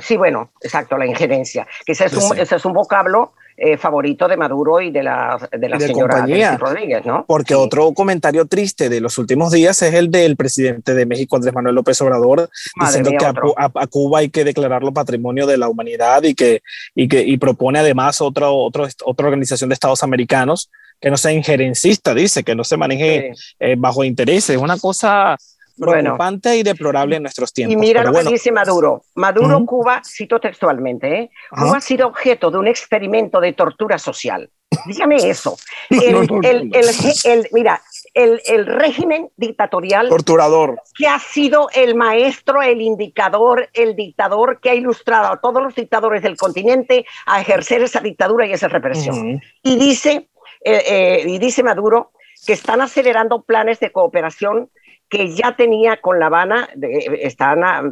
sí, 0.01 0.17
bueno, 0.17 0.51
exacto, 0.61 0.97
la 0.97 1.05
injerencia. 1.05 1.65
Que 1.85 1.93
ese 1.93 2.05
es, 2.05 2.13
un, 2.13 2.37
ese 2.37 2.57
es 2.57 2.65
un 2.65 2.73
vocablo 2.73 3.33
eh, 3.57 3.77
favorito 3.77 4.27
de 4.27 4.35
Maduro 4.35 4.81
y 4.81 4.91
de 4.91 5.03
la, 5.03 5.49
de 5.51 5.69
la 5.69 5.79
señora 5.79 6.25
Rodríguez, 6.57 7.05
¿no? 7.05 7.25
Porque 7.25 7.55
otro 7.55 7.93
comentario 7.93 8.45
triste 8.45 8.89
de 8.89 8.99
los 8.99 9.17
últimos 9.17 9.51
días 9.51 9.81
es 9.81 9.93
el 9.93 10.11
del 10.11 10.35
presidente 10.35 10.93
de 10.93 11.05
México, 11.05 11.37
Andrés 11.37 11.53
Manuel 11.53 11.75
López 11.75 12.01
Obrador, 12.01 12.49
diciendo 12.79 13.11
que 13.17 13.25
a, 13.25 13.87
Cuba 13.87 14.19
hay 14.19 14.29
que 14.29 14.43
declararlo 14.43 14.91
patrimonio 14.93 15.47
de 15.47 15.57
la 15.57 15.69
humanidad 15.69 16.23
y 16.23 16.35
que, 16.35 16.63
y 16.93 17.07
que 17.07 17.21
y 17.21 17.37
propone 17.37 17.79
además 17.79 18.19
otra, 18.21 18.49
otra 18.49 19.25
organización 19.25 19.69
de 19.69 19.73
Estados 19.73 20.03
americanos 20.03 20.69
que 20.99 21.09
no 21.09 21.17
sea 21.17 21.31
injerencista, 21.31 22.13
dice, 22.13 22.43
que 22.43 22.55
no 22.55 22.63
se 22.63 22.77
maneje 22.77 23.33
eh, 23.59 23.75
bajo 23.77 24.03
intereses. 24.03 24.51
Es 24.51 24.61
una 24.61 24.77
cosa 24.77 25.37
preocupante 25.77 26.55
y 26.57 26.63
deplorable 26.63 27.17
en 27.17 27.23
nuestros 27.23 27.53
tiempos. 27.53 27.73
Y 27.73 27.77
mira 27.77 28.03
lo 28.03 28.13
que 28.13 28.23
dice 28.23 28.51
Maduro. 28.51 29.03
Maduro, 29.15 29.65
Cuba, 29.65 30.01
cito 30.05 30.39
textualmente, 30.39 31.19
¿eh? 31.19 31.29
Cuba 31.49 31.77
ha 31.77 31.81
sido 31.81 32.07
objeto 32.07 32.51
de 32.51 32.57
un 32.57 32.67
experimento 32.67 33.39
de 33.39 33.53
tortura 33.53 33.97
social. 33.97 34.49
Dígame 34.85 35.15
eso. 35.15 35.57
El, 35.89 36.15
el, 36.43 37.47
mira, 37.51 37.81
el, 38.13 38.65
régimen 38.65 39.29
dictatorial. 39.37 40.09
Torturador. 40.09 40.81
Que 40.97 41.07
ha 41.07 41.19
sido 41.19 41.69
el 41.73 41.95
maestro, 41.95 42.61
el 42.61 42.81
indicador, 42.81 43.69
el 43.73 43.95
dictador 43.95 44.59
que 44.59 44.71
ha 44.71 44.75
ilustrado 44.75 45.33
a 45.33 45.41
todos 45.41 45.61
los 45.61 45.75
dictadores 45.75 46.23
del 46.23 46.37
continente 46.37 47.05
a 47.25 47.41
ejercer 47.41 47.81
esa 47.83 47.99
dictadura 47.99 48.47
y 48.47 48.53
esa 48.53 48.67
represión. 48.67 49.41
Y 49.61 49.77
dice, 49.77 50.29
eh, 50.63 50.83
eh, 50.87 51.23
y 51.25 51.37
dice 51.39 51.63
Maduro 51.63 52.11
que 52.45 52.53
están 52.53 52.81
acelerando 52.81 53.41
planes 53.41 53.79
de 53.79 53.91
cooperación 53.91 54.69
que 55.09 55.33
ya 55.33 55.55
tenía 55.55 56.01
con 56.01 56.19
La 56.19 56.27
Habana, 56.27 56.69
de, 56.75 57.19
están 57.21 57.63
a, 57.63 57.83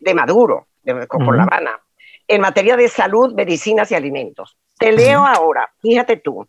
de 0.00 0.14
Maduro, 0.14 0.66
con, 1.08 1.36
La 1.36 1.44
Habana, 1.44 1.80
en 2.26 2.40
materia 2.40 2.76
de 2.76 2.88
salud, 2.88 3.34
medicinas 3.34 3.90
y 3.90 3.94
alimentos. 3.94 4.56
Te 4.78 4.92
leo 4.92 5.24
ahora, 5.26 5.70
fíjate 5.80 6.16
tú, 6.16 6.46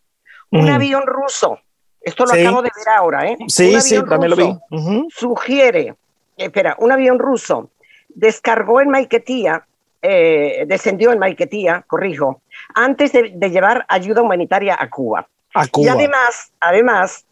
un 0.51 0.69
avión 0.69 1.03
ruso 1.05 1.60
Esto 2.01 2.25
lo 2.25 2.33
acabo 2.33 2.62
de 2.62 2.69
ver 2.75 2.89
ahora, 2.95 3.27
¿eh? 3.27 3.38
Sí, 3.48 3.79
sí, 3.81 4.01
también 4.03 4.31
lo 4.31 4.36
vi. 4.36 5.07
Sugiere, 5.10 5.95
espera, 6.38 6.75
un 6.79 6.91
avión 6.91 7.19
ruso 7.19 7.69
descargó 8.15 8.81
en 8.81 8.89
Maiquetía, 8.89 9.65
eh, 10.01 10.65
descendió 10.67 11.12
en 11.12 11.19
Maiquetía, 11.19 11.83
corrijo, 11.88 12.41
antes 12.74 13.12
de, 13.13 13.50
llevar 13.50 13.86
ayuda 13.88 14.21
humanitaria 14.21 14.75
a 14.79 14.89
Cuba. 14.89 15.27
A 15.53 15.67
Cuba. 15.67 15.86
Y 15.86 15.89
además, 15.89 16.51
además, 16.60 17.25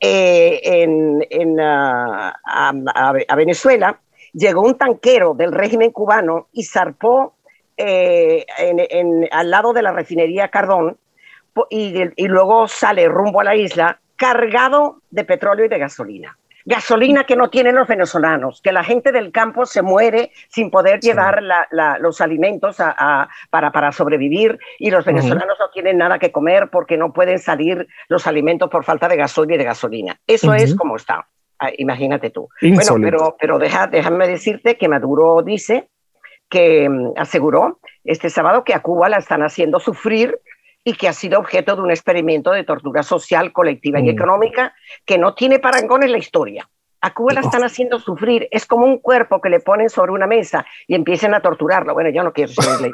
eh, 0.00 0.60
en, 0.64 1.60
ah, 1.60 2.34
a, 2.44 3.36
Venezuela 3.36 4.00
llegó 4.32 4.62
un 4.62 4.78
tanquero 4.78 5.34
del 5.34 5.52
régimen 5.52 5.90
cubano 5.90 6.48
y 6.52 6.64
zarpó 6.64 7.34
eh, 7.76 8.46
al 9.30 9.50
lado 9.50 9.72
de 9.72 9.82
la 9.82 9.92
refinería 9.92 10.48
Cardón 10.48 10.96
y, 11.68 12.26
luego 12.26 12.68
sale 12.68 13.08
rumbo 13.08 13.40
a 13.40 13.44
la 13.44 13.56
isla 13.56 14.00
cargado 14.16 15.02
de 15.10 15.24
petróleo 15.24 15.66
y 15.66 15.68
de 15.68 15.78
gasolina. 15.78 16.38
Gasolina 16.70 17.24
que 17.24 17.34
no 17.34 17.50
tienen 17.50 17.74
los 17.74 17.88
venezolanos, 17.88 18.60
que 18.62 18.70
la 18.70 18.84
gente 18.84 19.10
del 19.10 19.32
campo 19.32 19.66
se 19.66 19.82
muere 19.82 20.30
sin 20.48 20.70
poder 20.70 21.00
llevar 21.00 21.42
los 21.98 22.20
alimentos 22.20 22.76
para, 23.50 23.72
para, 23.72 23.90
sobrevivir 23.90 24.56
y 24.78 24.92
los 24.92 25.04
venezolanos 25.04 25.56
no 25.58 25.70
tienen 25.70 25.98
nada 25.98 26.20
que 26.20 26.30
comer 26.30 26.70
porque 26.70 26.96
no 26.96 27.12
pueden 27.12 27.40
salir 27.40 27.88
los 28.08 28.28
alimentos 28.28 28.70
por 28.70 28.84
falta 28.84 29.08
de 29.08 29.16
gasolina 29.16 29.56
y 29.56 29.58
de 29.58 29.64
gasolina. 29.64 30.20
Eso 30.28 30.54
es 30.54 30.76
como 30.76 30.94
está. 30.94 31.26
Ah, 31.58 31.70
imagínate 31.76 32.30
tú. 32.30 32.48
Bueno, 32.62 32.94
pero, 33.02 33.36
pero 33.38 33.58
deja, 33.58 33.88
déjame 33.88 34.28
decirte 34.28 34.76
que 34.76 34.88
Maduro 34.88 35.42
dice 35.42 35.88
que 36.48 36.88
mm, 36.88 37.14
aseguró 37.16 37.80
este 38.04 38.30
sábado 38.30 38.62
que 38.62 38.74
a 38.74 38.80
Cuba 38.80 39.08
la 39.08 39.18
están 39.18 39.42
haciendo 39.42 39.80
sufrir 39.80 40.38
y 40.84 40.94
que 40.94 41.08
ha 41.08 41.12
sido 41.12 41.38
objeto 41.38 41.76
de 41.76 41.82
un 41.82 41.90
experimento 41.90 42.52
de 42.52 42.64
tortura 42.64 43.02
social, 43.02 43.52
colectiva 43.52 44.00
y 44.00 44.04
mm. 44.04 44.08
económica 44.08 44.74
que 45.04 45.18
no 45.18 45.34
tiene 45.34 45.58
parangón 45.58 46.02
en 46.02 46.12
la 46.12 46.18
historia. 46.18 46.68
A 47.02 47.14
Cuba 47.14 47.32
la 47.32 47.40
están 47.40 47.64
haciendo 47.64 47.98
sufrir. 47.98 48.46
Es 48.50 48.66
como 48.66 48.84
un 48.84 48.98
cuerpo 48.98 49.40
que 49.40 49.48
le 49.48 49.60
ponen 49.60 49.88
sobre 49.88 50.12
una 50.12 50.26
mesa 50.26 50.66
y 50.86 50.94
empiezan 50.94 51.34
a 51.34 51.40
torturarlo. 51.40 51.94
Bueno, 51.94 52.10
yo 52.10 52.22
no 52.22 52.32
quiero 52.32 52.52
ser 52.52 52.90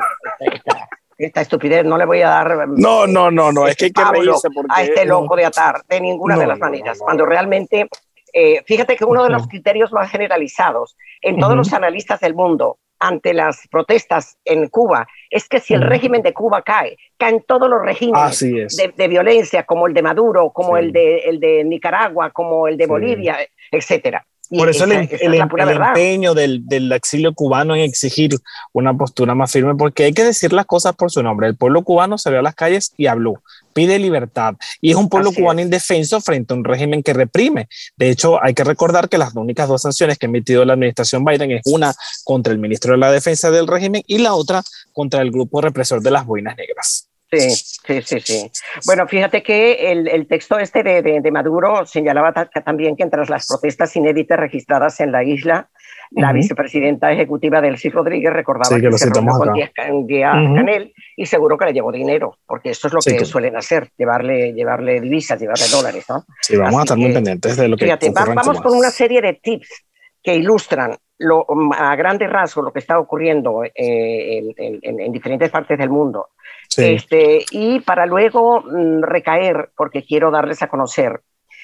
esta, 1.19 1.41
estupidez, 1.41 1.85
no 1.85 1.99
le 1.99 2.05
voy 2.05 2.23
a 2.23 2.29
dar. 2.29 2.69
Mm, 2.69 2.81
no, 2.81 3.07
no, 3.07 3.31
no, 3.31 3.51
no, 3.51 3.67
es 3.67 3.75
que 3.77 3.87
hay 3.87 3.93
que 3.93 4.05
reírse 4.05 4.49
porque, 4.55 4.71
a 4.73 4.83
este 4.83 5.05
loco 5.07 5.35
de 5.35 5.47
atar 5.47 5.83
de 5.89 6.01
ninguna 6.01 6.37
de 6.37 6.47
las 6.47 6.59
maneras. 6.59 6.99
Cuando 6.99 7.27
realmente, 7.27 7.89
eh, 8.33 8.63
fíjate 8.65 8.97
que 8.97 9.05
uno 9.05 9.25
de 9.25 9.31
los 9.31 9.49
criterios 9.49 9.93
más 9.93 10.11
generalizados 10.11 10.97
en 11.21 11.39
todos 11.39 11.57
los 11.57 11.73
analistas 11.73 12.21
del 12.21 12.35
mundo 12.35 12.79
ante 12.99 13.35
las 13.35 13.67
protestas 13.69 14.39
en 14.45 14.69
Cuba 14.69 15.07
es 15.31 15.49
que 15.49 15.61
si 15.61 15.75
el 15.75 15.83
régimen 15.83 16.23
de 16.23 16.33
Cuba 16.33 16.63
cae, 16.63 16.97
caen 17.17 17.45
todos 17.47 17.69
los 17.69 17.83
regímenes 17.83 18.39
de, 18.41 19.09
violencia, 19.09 19.65
como 19.65 19.87
el 19.87 19.95
de 19.95 20.03
Maduro, 20.03 20.51
como 20.51 20.77
el, 20.77 20.93
de, 20.93 21.19
el 21.19 21.41
de 21.41 21.65
Nicaragua, 21.65 22.31
como 22.31 22.69
el 22.69 22.77
de 22.77 22.87
Bolivia, 22.87 23.39
etcétera. 23.71 24.25
Por 24.49 24.69
eso 24.69 24.85
el, 24.85 24.93
empeño 25.35 26.35
del, 26.35 26.93
exilio 26.93 27.35
cubano 27.35 27.75
en 27.75 27.83
exigir 27.83 28.37
una 28.73 28.97
postura 28.97 29.35
más 29.35 29.51
firme, 29.51 29.75
porque 29.75 30.05
hay 30.05 30.13
que 30.13 30.25
decir 30.25 30.53
las 30.53 30.67
cosas 30.67 30.95
por 30.95 31.11
su 31.11 31.23
nombre. 31.23 31.49
El 31.49 31.57
pueblo 31.57 31.83
cubano 31.83 32.17
salió 32.17 32.39
a 32.39 32.43
las 32.43 32.55
calles 32.55 32.93
y 32.97 33.07
habló, 33.07 33.43
pide 33.73 33.99
libertad, 33.99 34.55
y 34.81 34.91
es 34.91 34.97
un 34.97 35.09
pueblo 35.09 35.33
cubano 35.33 35.61
indefenso 35.61 36.21
frente 36.21 36.55
a 36.55 36.57
un 36.57 36.65
régimen 36.65 37.03
que 37.03 37.13
reprime. 37.13 37.69
De 37.97 38.11
hecho, 38.11 38.43
hay 38.43 38.55
que 38.55 38.65
recordar 38.65 39.09
que 39.09 39.19
las 39.19 39.35
únicas 39.35 39.69
dos 39.69 39.83
sanciones 39.83 40.19
que 40.19 40.27
ha 40.27 40.29
emitido 40.29 40.65
la 40.65 40.75
administración 40.75 41.25
Biden 41.25 41.51
es 41.51 41.63
una 41.65 41.95
contra 42.25 42.53
el 42.53 42.59
ministro 42.59 42.93
de 42.93 42.99
la 42.99 43.11
Defensa 43.11 43.51
del 43.51 43.67
régimen 43.67 44.03
y 44.07 44.19
la 44.19 44.35
otra 44.35 44.63
contra 44.93 45.23
el 45.23 45.31
grupo 45.31 45.61
represor 45.61 46.03
de 46.03 46.11
las 46.13 46.25
Boinas 46.25 46.57
Negras. 46.57 47.09
Sí, 47.31 47.51
sí, 47.51 48.03
sí, 48.03 48.21
sí. 48.21 48.51
Bueno, 48.85 49.07
fíjate 49.09 49.43
que 49.43 49.91
el, 49.91 50.27
texto 50.29 50.59
este 50.59 50.83
de, 50.83 51.31
Maduro 51.33 51.85
señalaba 51.85 52.33
también 52.33 52.95
que 52.97 53.03
entre 53.03 53.25
las 53.27 53.49
protestas 53.49 53.95
inéditas 53.97 54.39
registradas 54.39 55.01
en 55.01 55.11
la 55.11 55.25
isla, 55.25 55.69
la 56.13 56.33
vicepresidenta 56.33 57.11
ejecutiva 57.11 57.61
del 57.61 57.79
CIS 57.79 57.93
Rodríguez 57.93 58.33
recordaba 58.33 58.81
que, 58.81 58.93
se 58.97 59.11
reunió 59.11 59.33
con 59.33 60.07
Díaz, 60.07 60.33
Canel 60.55 60.93
y 61.17 61.27
seguro 61.27 61.59
que 61.59 61.67
le 61.67 61.73
llevó 61.73 61.91
dinero, 61.91 62.39
porque 62.47 62.71
eso 62.71 62.87
es 62.87 62.95
lo 62.95 63.01
que 63.01 63.25
suelen 63.25 63.57
hacer, 63.57 63.91
llevarle, 63.97 64.53
llevarle 64.53 65.01
divisas, 65.01 65.41
llevarle 65.41 65.65
dólares, 65.69 66.05
¿no? 66.09 66.25
Sí, 66.43 66.57
vamos 66.57 66.79
a 66.79 66.83
estar 66.83 66.97
muy 66.97 67.13
pendientes 67.13 67.57
de 67.57 67.69
lo 67.69 67.77
que 67.77 67.87
Fíjate, 67.87 68.11
vamos 68.11 68.61
con 68.61 68.77
una 68.77 68.91
serie 68.91 69.21
de 69.21 69.35
tips 69.35 69.85
que 70.23 70.35
ilustran 70.35 70.97
lo, 71.19 71.47
a 71.73 71.97
grandes 71.97 72.31
rasgos 72.31 72.65
lo 72.65 72.73
que 72.73 72.81
está 72.81 72.99
ocurriendo 72.99 73.63
eh, 73.65 74.43
en, 74.57 75.13
diferentes 75.13 75.51
partes 75.51 75.79
del 75.79 75.89
mundo 75.89 76.31
este, 76.77 77.45
y 77.51 77.81
para 77.81 78.07
luego 78.07 78.63
mm, 78.63 79.03
recaer, 79.03 79.71
porque 79.77 80.05
quiero 80.05 80.31
darles 80.31 80.63
a 80.63 80.69
conocer 80.69 81.21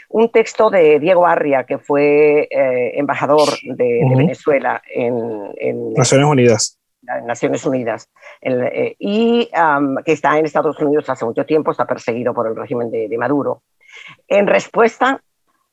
un 0.08 0.30
texto 0.30 0.70
de 0.70 1.00
Diego 1.00 1.26
Arria, 1.26 1.64
que 1.64 1.78
fue 1.78 2.48
eh, 2.50 2.98
embajador 2.98 3.48
de, 3.62 4.02
Venezuela 4.14 4.82
en, 4.94 5.94
Naciones 5.94 6.26
Unidas. 6.26 6.78
Naciones 7.24 7.64
Unidas, 7.66 8.08
eh, 8.42 8.94
y 8.98 9.50
que 10.04 10.12
está 10.12 10.38
en 10.38 10.44
Estados 10.44 10.78
Unidos 10.78 11.08
hace 11.08 11.24
mucho 11.24 11.44
tiempo, 11.44 11.72
está 11.72 11.86
perseguido 11.86 12.32
por 12.32 12.46
el 12.46 12.54
régimen 12.54 12.90
de, 12.90 13.16
Maduro, 13.18 13.62
en 14.28 14.46
respuesta 14.46 15.20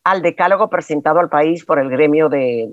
al 0.03 0.22
decálogo 0.22 0.69
presentado 0.69 1.19
al 1.19 1.29
país 1.29 1.65
por 1.65 1.79
el 1.79 1.89
gremio 1.89 2.29
de 2.29 2.67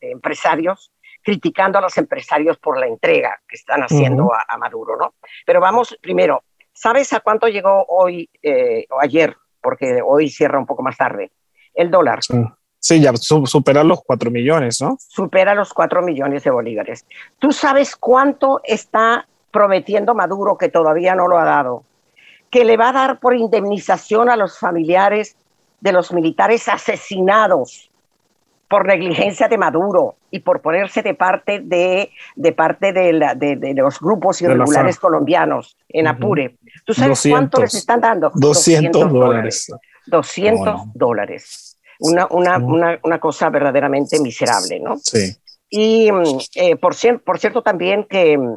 empresarios 0.00 0.92
criticando 1.22 1.78
a 1.78 1.82
los 1.82 1.96
empresarios 1.98 2.58
por 2.58 2.78
la 2.78 2.86
entrega 2.86 3.40
que 3.46 3.56
están 3.56 3.82
haciendo 3.82 4.30
a, 4.32 4.56
Maduro, 4.58 4.96
¿no? 4.96 5.14
Pero 5.44 5.60
vamos, 5.60 5.96
primero, 6.00 6.44
¿sabes 6.72 7.12
a 7.12 7.20
cuánto 7.20 7.48
llegó 7.48 7.84
hoy 7.88 8.28
eh, 8.42 8.86
o 8.90 9.00
ayer? 9.00 9.36
Porque 9.60 10.00
hoy 10.04 10.30
cierra 10.30 10.58
un 10.58 10.66
poco 10.66 10.82
más 10.82 10.96
tarde. 10.96 11.30
El 11.74 11.90
dólar. 11.90 12.20
Sí. 12.80 13.00
ya 13.00 13.12
supera 13.16 13.84
los 13.84 14.02
4 14.04 14.30
millones, 14.30 14.80
¿no? 14.80 14.96
Supera 14.98 15.54
los 15.54 15.72
4 15.72 16.02
millones 16.02 16.44
de 16.44 16.50
bolívares. 16.50 17.06
¿Tú 17.38 17.52
sabes 17.52 17.96
cuánto 17.96 18.60
está 18.64 19.28
prometiendo 19.50 20.14
Maduro 20.14 20.56
que 20.56 20.68
todavía 20.68 21.14
no 21.14 21.28
lo 21.28 21.38
ha 21.38 21.44
dado? 21.44 21.84
Que 22.50 22.64
le 22.64 22.76
va 22.76 22.88
a 22.88 22.92
dar 22.92 23.20
por 23.20 23.36
indemnización 23.36 24.30
a 24.30 24.36
los 24.36 24.58
familiares 24.58 25.36
de 25.80 25.92
los 25.92 26.12
militares 26.12 26.68
asesinados 26.68 27.89
por 28.70 28.86
negligencia 28.86 29.48
de 29.48 29.58
Maduro 29.58 30.14
y 30.30 30.38
por 30.38 30.62
ponerse 30.62 31.02
de 31.02 31.14
parte 31.14 31.58
de, 31.58 32.12
de 32.36 32.52
parte 32.52 32.92
de, 32.92 33.12
la, 33.12 33.34
de, 33.34 33.74
los 33.74 33.98
grupos 33.98 34.40
irregulares 34.42 34.96
colombianos 34.96 35.76
en 35.88 36.06
Apure. 36.06 36.56
¿Tú 36.84 36.94
sabes 36.94 37.20
cuánto 37.28 37.60
les 37.60 37.74
están 37.74 38.00
dando? 38.00 38.30
200, 38.32 39.12
dólares. 39.12 39.72
200 40.06 40.82
dólares. 40.94 41.78
Una, 41.98 42.28
una, 42.30 42.58
una, 42.58 43.00
una, 43.02 43.18
cosa 43.18 43.50
verdaderamente 43.50 44.20
miserable, 44.20 44.78
¿no? 44.78 44.98
Sí. 44.98 45.36
Y 45.68 46.12
mm, 46.12 46.38
eh, 46.54 46.76
por, 46.76 46.94
por 47.24 47.40
cierto 47.40 47.62
también 47.62 48.04
que 48.04 48.38
mm, 48.38 48.56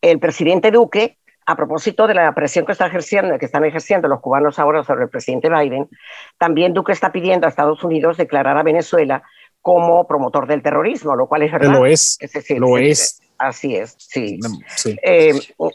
el 0.00 0.20
presidente 0.20 0.70
Duque 0.70 1.18
a 1.48 1.56
propósito 1.56 2.06
de 2.06 2.12
la 2.12 2.34
presión 2.34 2.66
que, 2.66 2.72
está 2.72 2.88
ejerciendo, 2.88 3.38
que 3.38 3.46
están 3.46 3.64
ejerciendo 3.64 4.06
los 4.06 4.20
cubanos 4.20 4.58
ahora 4.58 4.84
sobre 4.84 5.04
el 5.04 5.08
presidente 5.08 5.48
Biden, 5.48 5.88
también 6.36 6.74
Duque 6.74 6.92
está 6.92 7.10
pidiendo 7.10 7.46
a 7.46 7.48
Estados 7.48 7.82
Unidos 7.82 8.18
declarar 8.18 8.58
a 8.58 8.62
Venezuela 8.62 9.22
como 9.62 10.06
promotor 10.06 10.46
del 10.46 10.60
terrorismo, 10.62 11.16
lo 11.16 11.26
cual 11.26 11.44
es 11.44 11.52
verdad. 11.52 11.72
Lo 11.72 11.86
es, 11.86 12.18
lo 12.58 12.76
es. 12.76 13.18
Así 13.38 13.76
es, 13.76 13.94
sí. 13.96 14.38
Eh, 15.02 15.32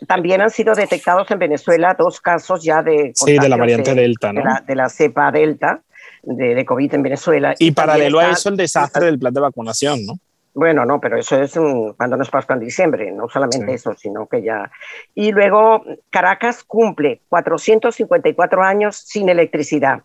también 0.07 0.41
han 0.41 0.51
sido 0.51 0.75
detectados 0.75 1.31
en 1.31 1.39
Venezuela 1.39 1.95
dos 1.97 2.21
casos 2.21 2.63
ya 2.63 2.83
de... 2.83 3.11
Sí, 3.15 3.39
de 3.39 3.49
la 3.49 3.57
variante 3.57 3.95
Delta, 3.95 4.31
¿no? 4.31 4.43
De 4.67 4.75
la, 4.75 4.89
cepa 4.89 5.31
Delta 5.31 5.81
de, 6.21 6.53
de, 6.53 6.65
COVID 6.65 6.93
en 6.93 7.01
Venezuela. 7.01 7.55
Y, 7.57 7.71
paralelo 7.71 8.19
a 8.19 8.29
eso 8.29 8.49
el 8.49 8.57
desastre 8.57 9.07
del 9.07 9.17
plan 9.17 9.33
de 9.33 9.41
vacunación, 9.41 10.05
¿no? 10.05 10.19
Bueno, 10.55 10.85
no, 10.85 10.99
pero 10.99 11.17
eso 11.17 11.41
es 11.41 11.53
cuando 11.97 12.15
nos 12.15 12.29
pasa 12.29 12.53
en 12.53 12.59
diciembre, 12.59 13.11
no 13.11 13.27
solamente 13.27 13.73
eso, 13.73 13.93
sino 13.95 14.27
que 14.27 14.43
ya. 14.43 14.71
Y 15.15 15.31
luego 15.31 15.83
Caracas 16.11 16.63
cumple 16.63 17.21
454 17.27 18.63
años 18.63 18.95
sin 18.97 19.29
electricidad, 19.29 20.03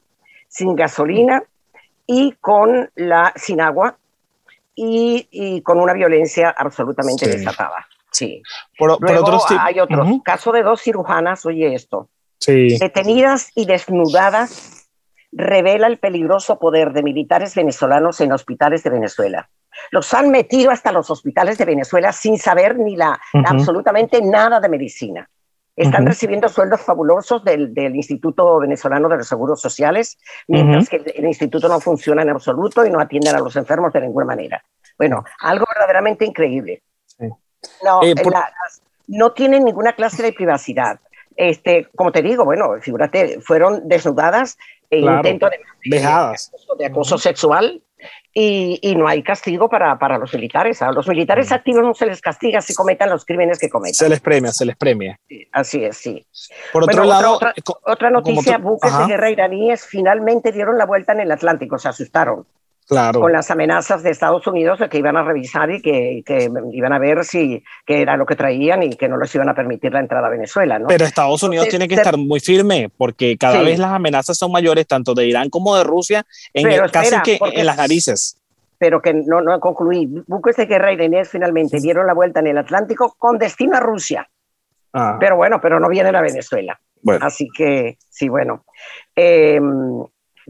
sin 0.49 0.75
gasolina 0.75 1.43
y 2.07 2.33
con 2.41 2.91
la 2.95 3.35
sin 3.37 3.61
agua 3.61 3.99
y, 4.75 5.61
con 5.63 5.81
una 5.81 5.93
violencia 5.93 6.55
absolutamente 6.57 7.29
desatada. 7.29 7.87
Sí. 8.11 8.43
Por, 8.79 8.99
luego 9.01 9.41
hay 9.61 9.81
otros. 9.81 10.09
Caso 10.25 10.53
de 10.53 10.63
dos 10.63 10.81
cirujanas, 10.81 11.45
oye 11.45 11.75
esto. 11.75 12.09
Sí. 12.39 12.79
Detenidas 12.79 13.51
y 13.55 13.67
desnudadas 13.67 14.89
revela 15.31 15.89
el 15.89 15.99
peligroso 15.99 16.59
poder 16.59 16.93
de 16.93 17.03
militares 17.03 17.55
venezolanos 17.55 18.21
en 18.23 18.33
hospitales 18.33 18.83
de 18.83 18.91
Venezuela. 18.91 19.51
Los 19.91 20.13
han 20.15 20.31
metido 20.31 20.71
hasta 20.71 20.93
los 20.93 21.11
hospitales 21.11 21.59
de 21.59 21.65
Venezuela 21.65 22.13
sin 22.13 22.39
saber 22.39 22.79
ni 22.79 22.97
la, 22.97 23.21
absolutamente 23.47 24.21
nada 24.23 24.61
de 24.61 24.69
medicina. 24.69 25.29
Están 25.77 26.07
recibiendo 26.07 26.49
sueldos 26.49 26.81
fabulosos 26.81 27.45
del, 27.45 27.73
Instituto 27.95 28.59
Venezolano 28.59 29.09
de 29.09 29.19
los 29.19 29.29
Seguros 29.29 29.61
Sociales, 29.61 30.19
mientras 30.49 30.89
que 30.89 30.97
el, 30.97 31.25
instituto 31.25 31.69
no 31.69 31.79
funciona 31.79 32.23
en 32.23 32.31
absoluto 32.31 32.85
y 32.85 32.91
no 32.91 33.01
atienden 33.01 33.37
a 33.37 33.39
los 33.39 33.55
enfermos 33.55 33.93
de 33.93 34.01
ninguna 34.01 34.27
manera. 34.27 34.63
Bueno, 34.99 35.25
algo 35.41 35.67
verdaderamente 35.73 36.25
increíble. 36.25 36.83
No, 37.85 38.03
eh, 38.03 38.15
no 39.07 39.33
tienen 39.33 39.65
ninguna 39.65 39.93
clase 39.93 40.23
de 40.23 40.33
privacidad. 40.33 40.99
este, 41.37 41.87
como 41.95 42.11
te 42.11 42.23
digo, 42.23 42.45
bueno, 42.45 42.75
figúrate, 42.81 43.41
fueron 43.41 43.89
desnudadas 43.89 44.59
e 44.91 44.99
intento 44.99 45.49
de, 45.49 45.61
de, 46.77 46.87
acoso 46.87 47.19
sexual 47.19 47.81
y, 48.33 48.79
y, 48.83 48.95
no 48.95 49.09
hay 49.09 49.23
castigo 49.23 49.69
para, 49.69 49.99
para 49.99 50.19
los 50.19 50.33
militares. 50.33 50.83
A 50.83 50.93
los 50.93 51.09
militares 51.09 51.51
mm. 51.51 51.55
activos 51.55 51.83
no 51.83 51.95
se 51.95 52.07
les 52.07 52.21
castiga 52.21 52.61
si 52.61 52.75
cometan 52.75 53.11
los 53.11 53.25
crímenes 53.25 53.59
que 53.59 53.69
cometen. 53.69 53.95
Se 53.95 54.09
les 54.09 54.21
premia, 54.21 54.53
se 54.53 54.65
les 54.65 54.77
premia. 54.77 55.19
así 55.53 55.85
es, 55.85 55.97
sí. 55.97 56.27
Por 56.73 56.85
otro 56.85 57.05
lado, 57.05 57.35
otra, 57.35 57.55
otra, 57.85 58.11
noticia, 58.11 58.59
buques 58.59 58.97
de 58.99 59.07
guerra 59.07 59.31
iraníes 59.31 59.87
finalmente 59.87 60.53
dieron 60.53 60.79
la 60.79 60.87
vuelta 60.87 61.13
en 61.13 61.21
el 61.21 61.33
Atlántico, 61.33 61.79
se 61.79 61.89
asustaron 61.89 62.47
con 62.89 63.33
las 63.33 63.51
amenazas 63.51 64.03
de 64.03 64.11
Estados 64.11 64.47
Unidos 64.47 64.79
de 64.79 64.89
que 64.89 64.99
iban 64.99 65.17
a 65.17 65.23
revisar 65.23 65.71
y 65.71 65.83
que, 65.83 66.23
iban 66.73 66.93
a 66.93 66.99
ver 66.99 67.25
si 67.25 67.63
qué 67.85 68.01
era 68.01 68.17
lo 68.17 68.25
que 68.25 68.35
traían 68.35 68.83
y 68.83 68.97
que 68.97 69.09
no 69.09 69.19
les 69.19 69.35
iban 69.35 69.49
a 69.49 69.55
permitir 69.55 69.93
la 69.93 70.01
entrada 70.01 70.29
a 70.29 70.31
Venezuela. 70.31 70.79
¿no? 70.79 70.87
Pero 70.87 71.05
Estados 71.05 71.43
Unidos 71.43 71.69
tiene 71.69 71.87
que 71.87 71.97
estar 71.97 72.17
muy 72.17 72.41
firme 72.41 72.91
porque 72.97 73.37
cada 73.37 73.63
vez 73.63 73.79
las 73.79 73.93
amenazas 73.93 74.39
son 74.39 74.53
mayores, 74.53 74.87
tanto 74.87 75.15
de 75.15 75.27
Irán 75.27 75.51
como 75.51 75.77
de 75.77 75.85
Rusia, 75.85 76.25
en 76.55 76.89
casi 76.91 77.21
que 77.23 77.39
en 77.53 77.67
las 77.67 77.77
narices. 77.77 78.39
Pero 78.79 79.03
que 79.03 79.13
no, 79.13 79.43
no 79.43 79.59
concluí. 79.61 80.07
Buques 80.27 80.57
de 80.57 80.67
guerra 80.67 80.93
iraníes 80.93 81.29
finalmente 81.29 81.81
dieron 81.81 82.07
la 82.07 82.15
vuelta 82.15 82.41
en 82.41 82.47
el 82.47 82.59
Atlántico 82.59 83.17
con 83.19 83.37
destino 83.37 83.77
a 83.77 83.81
Rusia. 83.81 84.29
Ah. 84.93 85.17
Pero 85.21 85.37
bueno, 85.37 85.61
pero 85.61 85.79
no 85.81 85.89
vienen 85.89 86.17
a 86.17 86.23
Venezuela. 86.23 86.81
Así 87.21 87.49
que, 87.55 87.99
sí, 88.09 88.29
bueno. 88.29 88.65
Eh, 89.15 89.61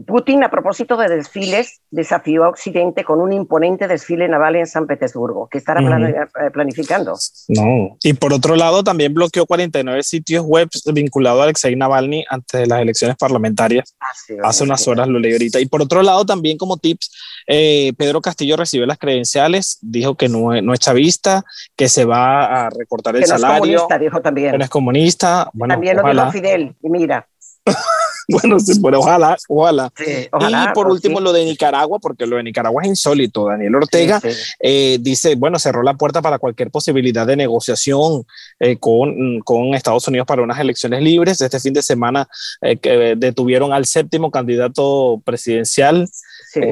Putin, 0.05 0.43
a 0.43 0.49
propósito 0.49 0.95
de 0.97 1.09
desfiles, 1.09 1.81
desafió 1.91 2.45
a 2.45 2.49
Occidente 2.49 3.03
con 3.03 3.19
un 3.19 3.33
imponente 3.33 3.87
desfile 3.87 4.27
naval 4.27 4.55
en 4.55 4.67
San 4.67 4.87
Petersburgo, 4.87 5.47
que 5.49 5.57
estará 5.57 5.81
eh, 5.81 6.51
planificando. 6.51 7.15
No. 7.49 7.97
Y 8.03 8.13
por 8.13 8.33
otro 8.33 8.55
lado, 8.55 8.83
también 8.83 9.13
bloqueó 9.13 9.45
49 9.45 10.03
sitios 10.03 10.45
web 10.45 10.69
vinculados 10.93 11.41
a 11.41 11.43
Alexei 11.43 11.75
Navalny 11.75 12.23
antes 12.29 12.61
de 12.61 12.67
las 12.67 12.81
elecciones 12.81 13.17
parlamentarias. 13.17 13.95
Ah, 13.99 14.49
Hace 14.49 14.63
unas 14.63 14.87
horas 14.87 15.07
lo 15.07 15.19
leí 15.19 15.33
ahorita. 15.33 15.59
Y 15.59 15.65
por 15.65 15.81
otro 15.81 16.01
lado, 16.01 16.25
también 16.25 16.57
como 16.57 16.77
tips, 16.77 17.11
eh, 17.47 17.93
Pedro 17.97 18.21
Castillo 18.21 18.55
recibió 18.55 18.85
las 18.85 18.97
credenciales, 18.97 19.79
dijo 19.81 20.15
que 20.15 20.29
no, 20.29 20.53
es 20.53 20.79
chavista, 20.79 21.43
que 21.75 21.89
se 21.89 22.05
va 22.05 22.65
a 22.65 22.69
recortar 22.69 23.15
el 23.15 23.25
salario. 23.25 23.75
Es 23.75 23.81
comunista, 23.81 23.99
dijo 23.99 24.21
también. 24.21 24.51
Que 24.51 24.57
no 24.57 24.63
es 24.63 24.69
comunista. 24.69 25.49
Bueno, 25.53 25.73
también 25.73 25.97
lo 25.97 26.09
dijo 26.09 26.31
Fidel. 26.31 26.75
Y 26.81 26.89
mira. 26.89 27.27
bueno, 28.41 28.59
sí, 28.59 28.79
pero 28.79 28.99
ojalá, 28.99 29.35
ojalá. 29.47 29.91
y 29.97 30.73
por 30.73 30.87
último, 30.87 31.19
lo 31.19 31.33
de 31.33 31.45
Nicaragua, 31.45 31.97
porque 31.99 32.27
lo 32.27 32.35
de 32.37 32.43
Nicaragua 32.43 32.83
es 32.83 32.89
insólito. 32.89 33.47
Daniel 33.47 33.75
Ortega 33.75 34.21
eh, 34.59 34.99
dice, 35.01 35.35
bueno, 35.35 35.57
cerró 35.57 35.81
la 35.81 35.95
puerta 35.95 36.21
para 36.21 36.37
cualquier 36.37 36.69
posibilidad 36.69 37.25
de 37.25 37.35
negociación 37.35 38.23
eh, 38.59 38.77
con, 38.77 39.39
con, 39.39 39.73
Estados 39.73 40.07
Unidos 40.07 40.27
para 40.27 40.43
unas 40.43 40.59
elecciones 40.59 41.01
libres. 41.01 41.41
Este 41.41 41.59
fin 41.59 41.73
de 41.73 41.81
semana 41.81 42.27
eh, 42.61 42.77
que 42.77 43.15
detuvieron 43.17 43.73
al 43.73 43.87
séptimo 43.87 44.29
candidato 44.29 45.19
presidencial. 45.25 46.07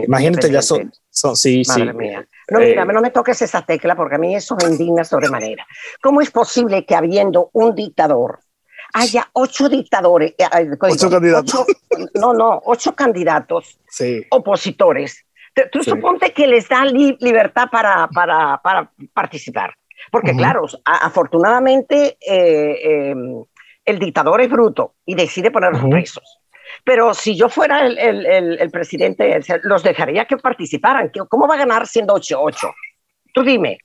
imagínate, 0.06 0.52
ya 0.52 0.62
son, 0.62 0.92
son 1.10 1.36
sí, 1.36 1.64
Madre 1.68 1.94
Mía. 1.94 2.28
No, 2.50 2.60
mira, 2.60 2.86
no 2.86 3.02
me 3.02 3.10
toques 3.10 3.42
esa 3.42 3.66
tecla 3.66 3.96
porque 3.96 4.16
a 4.16 4.20
mí 4.20 4.36
eso 4.36 4.56
me 4.56 4.70
indigna 4.70 5.04
sobremanera. 5.04 5.66
¿Cómo 6.02 6.22
es 6.22 6.30
posible 6.30 6.86
que 6.86 6.96
habiendo 6.96 7.50
un 7.54 7.74
dictador 7.76 8.40
haya 8.98 9.30
ocho 9.34 9.70
dictadores, 9.70 10.34
eh, 10.38 10.46
ocho 10.80 11.10
candidatos. 11.10 11.66
no, 12.16 12.34
no, 12.34 12.62
ocho 12.66 12.96
candidatos 12.96 13.80
opositores. 14.32 15.26
Tú 15.72 15.84
suponte 15.84 16.34
que 16.34 16.46
les 16.46 16.70
da 16.70 16.86
libertad 16.86 17.68
para, 17.72 18.08
para, 18.10 18.62
para, 18.62 18.92
participar. 19.14 19.74
Porque 20.12 20.36
claro, 20.36 20.68
afortunadamente 20.84 22.18
eh, 22.22 23.10
em, 23.10 23.44
el 23.84 24.00
dictador 24.00 24.42
es 24.42 24.50
bruto 24.50 24.94
y 25.06 25.16
decide 25.16 25.50
ponerlos 25.50 25.84
presos. 25.90 26.40
Pero 26.84 27.16
si 27.16 27.36
yo 27.36 27.50
fuera 27.50 27.88
el, 27.88 27.98
el, 27.98 28.60
el, 28.60 28.70
presidente, 28.70 29.40
los 29.64 29.82
dejaría 29.82 30.26
que 30.26 30.38
participaran. 30.38 31.12
¿Cómo 31.28 31.48
va 31.48 31.56
a 31.56 31.60
ganar 31.60 31.88
siendo 31.88 32.14
ocho 32.14 32.40
ocho? 32.40 32.74
Tú 33.34 33.44
dime. 33.44 33.80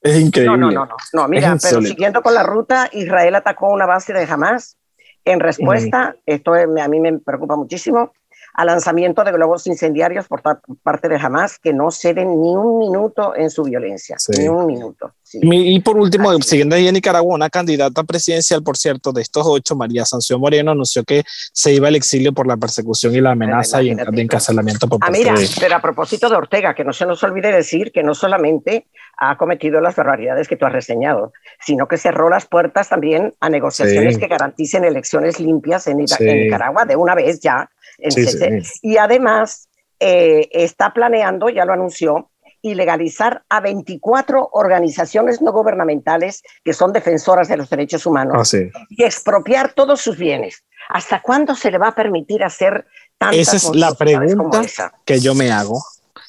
Es 0.00 0.20
increíble. 0.20 0.56
No, 0.56 0.70
no, 0.70 0.86
no, 0.86 0.96
no. 1.12 1.28
mira, 1.28 1.56
pero 1.60 1.82
siguiendo 1.82 2.22
con 2.22 2.34
la 2.34 2.42
ruta, 2.42 2.88
Israel 2.92 3.34
atacó 3.34 3.70
una 3.70 3.86
base 3.86 4.12
de 4.12 4.24
Hamas. 4.24 4.76
En 5.24 5.40
respuesta, 5.40 6.14
esto 6.24 6.54
a 6.54 6.88
mí 6.88 7.00
me 7.00 7.18
preocupa 7.18 7.56
muchísimo, 7.56 8.12
al 8.56 8.68
lanzamiento 8.68 9.22
de 9.22 9.32
globos 9.32 9.66
incendiarios 9.66 10.26
por 10.28 10.42
parte 10.42 11.08
de 11.08 11.16
Hamas 11.16 11.58
que 11.58 11.74
no 11.74 11.90
ceden 11.90 12.40
ni 12.40 12.56
un 12.56 12.78
minuto 12.78 13.36
en 13.36 13.50
su 13.50 13.62
violencia, 13.62 14.16
ni 14.36 14.48
un 14.48 14.64
minuto. 14.64 15.12
Y 15.32 15.78
por 15.80 15.98
último, 15.98 16.32
siguiendo 16.40 16.74
ahí 16.74 16.88
en 16.88 16.94
Nicaragua, 16.94 17.34
una 17.34 17.50
candidata 17.50 18.02
presidencial, 18.04 18.62
por 18.62 18.78
cierto, 18.78 19.12
de 19.12 19.20
estos 19.20 19.44
ocho, 19.46 19.76
María 19.76 20.06
Sanción 20.06 20.40
Moreno, 20.40 20.70
anunció 20.70 21.04
que 21.04 21.24
se 21.52 21.74
iba 21.74 21.88
al 21.88 21.96
exilio 21.96 22.32
por 22.32 22.46
la 22.46 22.56
persecución 22.56 23.14
y 23.14 23.20
la 23.20 23.32
amenaza 23.32 23.82
y 23.82 23.94
de 23.94 24.22
encarcelamiento 24.22 24.88
por 24.88 25.00
ah, 25.02 25.10
mira, 25.10 25.34
pero 25.60 25.76
a 25.76 25.82
propósito 25.82 26.30
de 26.30 26.36
Ortega, 26.36 26.74
que 26.74 26.84
no 26.84 26.94
se 26.94 27.04
nos 27.04 27.22
olvide 27.24 27.52
decir 27.52 27.92
que 27.92 28.02
no 28.02 28.14
solamente 28.14 28.86
ha 29.18 29.36
cometido 29.36 29.80
las 29.80 29.96
barbaridades 29.96 30.48
que 30.48 30.56
tú 30.56 30.66
has 30.66 30.72
reseñado, 30.72 31.32
sino 31.60 31.88
que 31.88 31.96
cerró 31.98 32.28
las 32.28 32.46
puertas 32.46 32.88
también 32.88 33.34
a 33.40 33.48
negociaciones 33.50 34.18
que 34.18 34.28
garanticen 34.28 34.84
elecciones 34.84 35.40
limpias 35.40 35.86
en, 35.86 35.96
Nicaragua 35.98 36.84
de 36.84 36.96
una 36.96 37.14
vez 37.14 37.40
ya 37.40 37.70
y 38.82 38.96
además 38.96 39.68
eh, 40.00 40.48
está 40.52 40.92
planeando, 40.92 41.48
ya 41.48 41.64
lo 41.64 41.72
anunció, 41.72 42.30
ilegalizar 42.62 43.44
a 43.48 43.60
24 43.60 44.50
organizaciones 44.52 45.40
no 45.40 45.52
gubernamentales 45.52 46.42
que 46.64 46.72
son 46.72 46.92
defensoras 46.92 47.48
de 47.48 47.56
los 47.56 47.70
derechos 47.70 48.06
humanos 48.06 48.54
ah, 48.54 48.84
y 48.90 49.04
expropiar 49.04 49.72
todos 49.72 50.00
sus 50.00 50.16
bienes. 50.16 50.64
¿Hasta 50.88 51.20
cuándo 51.20 51.54
se 51.54 51.70
le 51.70 51.78
va 51.78 51.88
a 51.88 51.94
permitir 51.94 52.44
hacer 52.44 52.86
tantas 53.18 53.38
Esa 53.38 53.56
es 53.56 53.74
la 53.74 53.94
pregunta 53.94 54.92
que 55.04 55.20
yo 55.20 55.34
me 55.34 55.50
hago. 55.50 55.82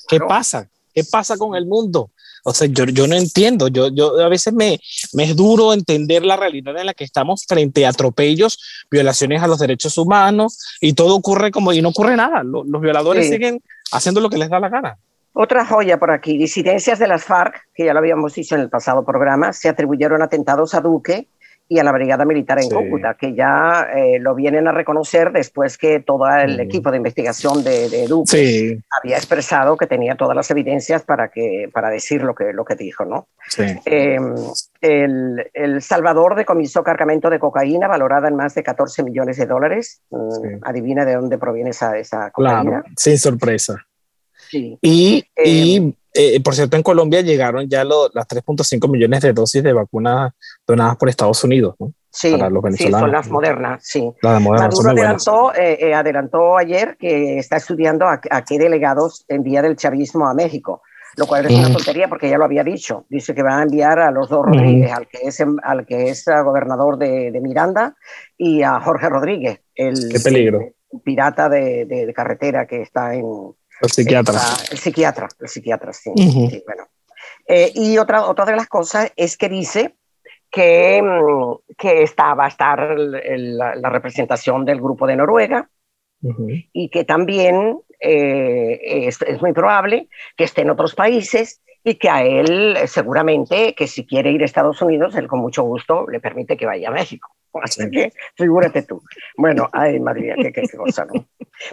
¿Qué 0.08 0.20
pasa? 0.20 0.68
¿Qué 0.94 1.04
pasa 1.04 1.38
con 1.38 1.56
el 1.56 1.68
mundo? 1.68 2.12
O 2.50 2.54
sea, 2.54 2.66
yo, 2.72 2.86
yo 2.86 3.08
no 3.08 3.16
entiendo, 3.16 3.68
yo, 3.68 3.90
yo 3.90 4.18
a 4.24 4.30
veces 4.30 4.54
me, 4.54 4.80
me 5.12 5.26
es 5.26 5.36
duro 5.36 5.74
entender 5.74 6.24
la 6.24 6.38
realidad 6.38 6.78
en 6.78 6.86
la 6.86 6.94
que 6.94 7.04
estamos 7.04 7.46
frente 7.46 7.86
a 7.86 7.90
atropellos, 7.90 8.86
violaciones 8.90 9.44
a 9.44 9.48
los 9.48 9.60
derechos 9.60 9.98
humanos 9.98 10.58
y 10.80 10.94
todo 10.94 11.14
ocurre 11.14 11.52
como 11.52 11.74
y 11.74 11.82
no 11.82 11.90
ocurre 11.90 12.16
nada. 12.16 12.44
Los, 12.44 12.64
violadores 12.80 13.28
siguen 13.28 13.62
haciendo 13.92 14.22
lo 14.22 14.30
que 14.30 14.38
les 14.38 14.50
da 14.50 14.62
la 14.62 14.70
gana. 14.70 14.98
Otra 15.34 15.66
joya 15.66 16.00
por 16.00 16.10
aquí, 16.10 16.38
disidencias 16.38 17.00
de 17.00 17.10
las 17.10 17.26
FARC, 17.26 17.68
que 17.76 17.84
ya 17.84 17.92
lo 17.92 18.00
habíamos 18.00 18.34
dicho 18.34 18.56
en 18.56 18.62
el 18.62 18.70
pasado 18.70 19.04
programa, 19.04 19.52
se 19.52 19.68
atribuyeron 19.68 20.22
atentados 20.22 20.74
a 20.74 20.80
Duque 20.80 21.28
y 21.70 21.80
a 21.80 21.84
la 21.84 21.92
Brigada 21.92 22.26
Militar 22.26 22.60
en 22.62 22.70
Cúcuta, 22.70 23.16
que 23.16 23.34
ya 23.34 23.88
eh, 23.96 24.20
lo 24.20 24.36
vienen 24.36 24.68
a 24.68 24.72
reconocer 24.72 25.32
después 25.32 25.78
que 25.78 26.00
todo 26.00 26.28
el 26.30 26.60
equipo 26.60 26.92
de 26.92 26.98
investigación 26.98 27.64
de, 27.64 27.90
de 27.90 28.08
Duque 28.08 28.80
había 29.02 29.18
expresado 29.18 29.76
que 29.76 29.88
tenía 29.88 30.16
todas 30.16 30.36
las 30.36 30.50
evidencias 30.50 31.04
para, 31.04 31.30
que, 31.30 31.70
para 31.74 31.90
decir 31.90 32.24
lo 32.24 32.34
que, 32.34 32.54
lo 32.54 32.64
que 32.64 32.76
dijo. 32.76 33.06
¿no? 33.06 33.28
Em, 33.86 34.36
el, 34.82 35.50
el, 35.54 35.82
Salvador 35.82 36.36
decomisó 36.36 36.84
cargamento 36.84 37.30
de 37.30 37.40
cocaína 37.40 37.88
valorada 37.88 38.28
en 38.30 38.36
más 38.36 38.56
de 38.56 38.64
14 38.64 39.04
millones 39.04 39.38
de 39.38 39.46
dólares. 39.46 40.02
Mm, 40.10 40.60
adivina 40.64 41.04
de 41.04 41.16
dónde 41.16 41.38
proviene 41.38 41.72
esa, 41.72 41.98
esa 41.98 42.32
cocaína. 42.32 42.84
sin 42.96 43.18
sorpresa. 43.18 43.86
Sí. 44.50 44.78
Y, 44.82 45.26
y 45.36 45.78
em, 45.78 45.94
eh, 46.18 46.42
por 46.42 46.56
cierto, 46.56 46.76
en 46.76 46.84
Colombia 46.84 47.22
llegaron 47.22 47.70
ya 47.70 47.84
las 47.84 48.28
3.5 48.28 48.90
millones 48.90 49.22
de 49.22 49.34
dosis 49.34 49.62
de 49.62 49.74
vacunas 49.74 50.34
donadas 50.66 50.96
por 50.98 51.10
Estados 51.10 51.44
Unidos, 51.44 51.76
¿no? 51.80 51.94
Sí, 52.10 52.32
Para 52.32 52.50
los 52.50 52.64
venezolanos, 52.64 52.98
sí, 52.98 53.04
son 53.04 53.12
las 53.12 53.30
modernas, 53.30 53.84
sí. 53.84 54.12
Las 54.24 54.42
modernas 54.42 54.74
Maduro 54.74 54.90
adelantó, 54.90 55.54
eh, 55.54 55.78
eh, 55.80 55.94
adelantó 55.94 56.58
ayer 56.58 56.98
que 56.98 57.38
está 57.38 57.58
estudiando 57.58 58.08
a, 58.08 58.20
qué 58.20 58.58
delegados 58.58 59.24
enviar 59.28 59.66
el 59.66 59.76
chavismo 59.76 60.28
a 60.28 60.34
México, 60.34 60.82
lo 61.16 61.28
cual 61.28 61.46
es 61.46 61.52
una 61.52 61.72
tontería 61.72 62.08
porque 62.08 62.28
ya 62.28 62.40
lo 62.40 62.46
había 62.46 62.64
dicho. 62.64 63.06
Dice 63.10 63.36
que 63.36 63.44
va 63.44 63.60
a 63.60 63.62
enviar 63.62 64.00
a 64.00 64.10
los 64.10 64.30
dos 64.30 64.48
Rodríguez, 64.48 64.92
al 64.92 65.08
que 65.08 65.20
es, 65.28 65.44
al 65.62 65.86
que 65.86 66.10
es 66.10 66.26
gobernador 66.44 66.98
de, 66.98 67.32
de, 67.32 67.40
Miranda 67.40 67.96
y 68.36 68.64
a 68.64 68.80
Jorge 68.80 69.10
Rodríguez, 69.10 69.62
el, 69.76 70.10
qué 70.12 70.20
peligro. 70.20 70.62
pirata 71.04 71.50
de, 71.50 71.86
de 71.86 72.12
carretera 72.16 72.66
que 72.66 72.82
está 72.82 73.14
en, 73.14 73.26
el 73.82 73.90
psiquiatra. 73.90 74.40
el 74.72 74.78
psiquiatra, 74.78 75.28
el 75.40 75.48
psiquiatra, 75.48 75.94
sí. 75.94 76.12
bueno. 76.66 76.88
Eh, 77.48 77.72
y 77.76 77.98
otra, 77.98 78.26
otra 78.26 78.46
de 78.46 78.56
las 78.56 78.68
cosas 78.68 79.12
es 79.16 79.38
que 79.38 79.50
dice 79.50 79.96
que, 80.52 81.02
mm, 81.02 81.76
que 81.78 82.04
está, 82.04 82.34
va 82.34 82.46
a 82.46 82.50
estar 82.50 82.96
la, 82.98 83.90
representación 83.90 84.66
del 84.66 84.82
grupo 84.82 85.08
de 85.08 85.16
Noruega 85.16 85.70
y 86.74 86.90
que 86.90 87.04
también 87.06 87.80
eh, 88.00 88.80
es, 89.08 89.22
es, 89.22 89.42
muy 89.42 89.54
probable 89.54 90.10
que 90.36 90.46
esté 90.46 90.62
en 90.62 90.72
otros 90.72 90.96
países 90.96 91.62
y 91.84 91.96
que 91.96 92.10
a 92.10 92.24
él 92.24 92.76
seguramente 92.88 93.76
que 93.76 93.88
si 93.88 94.06
quiere 94.06 94.32
ir 94.32 94.42
a 94.42 94.46
Estados 94.46 94.82
Unidos, 94.82 95.16
él 95.16 95.28
con 95.28 95.40
mucho 95.40 95.64
gusto 95.64 96.08
le 96.08 96.20
permite 96.20 96.58
que 96.58 96.66
vaya 96.66 96.90
a 96.90 96.92
México. 96.92 97.30
Así 97.64 97.90
que 97.90 98.14
figúrate 98.36 98.84
tú. 98.84 99.02
Bueno, 99.36 99.70
ay, 99.72 100.00
madre 100.00 100.22
mía, 100.22 100.52
qué, 100.54 100.64
cosa, 100.78 101.06
¿no? 101.06 101.26